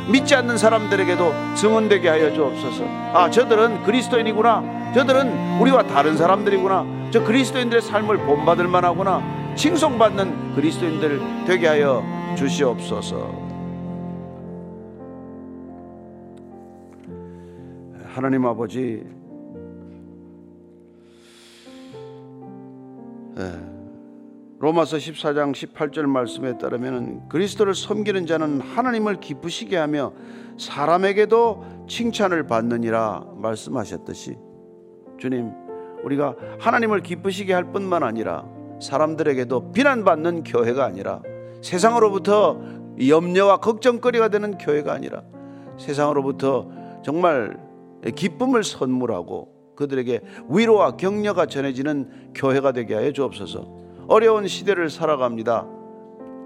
믿지 0.07 0.35
않는 0.35 0.57
사람들에게도 0.57 1.33
증언되게 1.55 2.07
하여 2.07 2.33
주옵소서. 2.33 2.83
아, 3.13 3.29
저들은 3.29 3.83
그리스도인이구나. 3.83 4.91
저들은 4.93 5.59
우리와 5.59 5.83
다른 5.83 6.15
사람들이구나. 6.15 6.85
저 7.11 7.23
그리스도인들의 7.23 7.81
삶을 7.81 8.19
본받을 8.19 8.67
만하구나. 8.67 9.21
칭송받는 9.55 10.55
그리스도인들 10.55 11.21
되게 11.47 11.67
하여 11.67 12.03
주시옵소서. 12.35 13.55
하나님 18.15 18.45
아버지 18.45 19.03
예. 23.37 23.75
로마서 24.59 24.95
14장 24.97 25.51
18절 25.51 26.05
말씀에 26.05 26.57
따르면 26.57 27.27
그리스도를 27.27 27.75
섬기는 27.75 28.25
자는 28.25 28.61
하나님을 28.61 29.19
기쁘시게 29.19 29.75
하며 29.75 30.13
사람에게도 30.57 31.85
칭찬을 31.89 32.47
받느니라 32.47 33.25
말씀하셨듯이 33.35 34.37
주님 35.17 35.51
우리가 36.05 36.35
하나님을 36.59 37.01
기쁘시게 37.01 37.53
할 37.53 37.65
뿐만 37.73 38.03
아니라 38.03 38.45
사람들에게도 38.81 39.73
비난받는 39.73 40.43
교회가 40.43 40.85
아니라 40.85 41.21
세상으로부터 41.65 42.61
염려와 43.07 43.57
걱정거리가 43.57 44.29
되는 44.29 44.57
교회가 44.59 44.93
아니라 44.93 45.23
세상으로부터 45.79 46.69
정말 47.03 47.57
기쁨을 48.15 48.63
선물하고 48.63 49.73
그들에게 49.75 50.21
위로와 50.47 50.95
격려가 50.95 51.47
전해지는 51.47 52.33
교회가 52.35 52.71
되게 52.71 52.93
하여 52.93 53.11
주옵소서. 53.11 53.67
어려운 54.07 54.47
시대를 54.47 54.91
살아갑니다. 54.91 55.65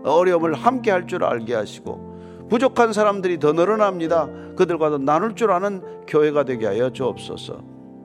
어려움을 0.05 0.53
함께 0.53 0.89
할 0.89 1.05
줄 1.05 1.25
알게 1.25 1.53
하시고 1.53 2.47
부족한 2.49 2.93
사람들이 2.93 3.39
더 3.39 3.51
늘어납니다. 3.51 4.29
그들과도 4.55 4.99
나눌 4.99 5.36
줄 5.36 5.51
아는 5.51 6.05
교회가 6.08 6.45
되게 6.45 6.65
하여 6.65 6.91
주옵소서. 6.91 7.62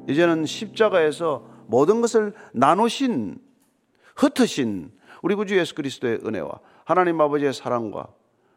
이제는 0.08 0.46
십자가에서 0.46 1.44
모든 1.68 2.00
것을 2.00 2.34
나누신 2.52 3.38
흩으신 4.16 4.90
우리 5.22 5.36
구주 5.36 5.56
예수 5.56 5.74
그리스도의 5.76 6.18
은혜와 6.26 6.50
하나님 6.84 7.20
아버지의 7.20 7.52
사랑과 7.52 8.08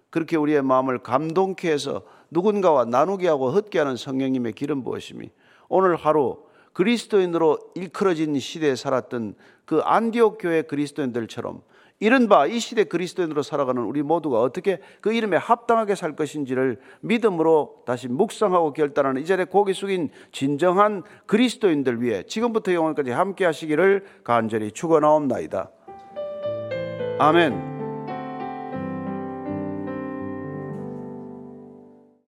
그렇게 0.09 0.37
우리의 0.37 0.61
마음을 0.61 0.99
감동케 0.99 1.71
해서 1.71 2.03
누군가와 2.31 2.85
나누게 2.85 3.27
하고 3.27 3.51
헛게 3.51 3.79
하는 3.79 3.95
성령님의 3.95 4.53
기름 4.53 4.83
부으심이 4.83 5.29
오늘 5.69 5.95
하루 5.95 6.43
그리스도인으로 6.73 7.59
일컬어진 7.75 8.37
시대에 8.39 8.75
살았던 8.75 9.35
그 9.65 9.79
안디옥 9.79 10.37
교회 10.39 10.61
그리스도인들처럼 10.61 11.61
이른바 11.99 12.45
이 12.45 12.59
시대 12.59 12.83
그리스도인으로 12.83 13.41
살아가는 13.41 13.81
우리 13.81 14.03
모두가 14.03 14.41
어떻게 14.41 14.79
그 15.01 15.11
이름에 15.11 15.35
합당하게 15.37 15.95
살 15.95 16.15
것인지를 16.15 16.79
믿음으로 17.01 17.81
다시 17.87 18.07
묵상하고 18.07 18.73
결단하는 18.73 19.21
이 19.21 19.25
자리에 19.25 19.45
고개 19.45 19.73
숙인 19.73 20.09
진정한 20.31 21.01
그리스도인들 21.25 22.03
위해 22.03 22.23
지금부터 22.23 22.73
영원까지 22.73 23.09
함께 23.09 23.45
하시기를 23.45 24.05
간절히 24.23 24.71
축원하옵나이다. 24.71 25.71
아멘. 27.17 27.76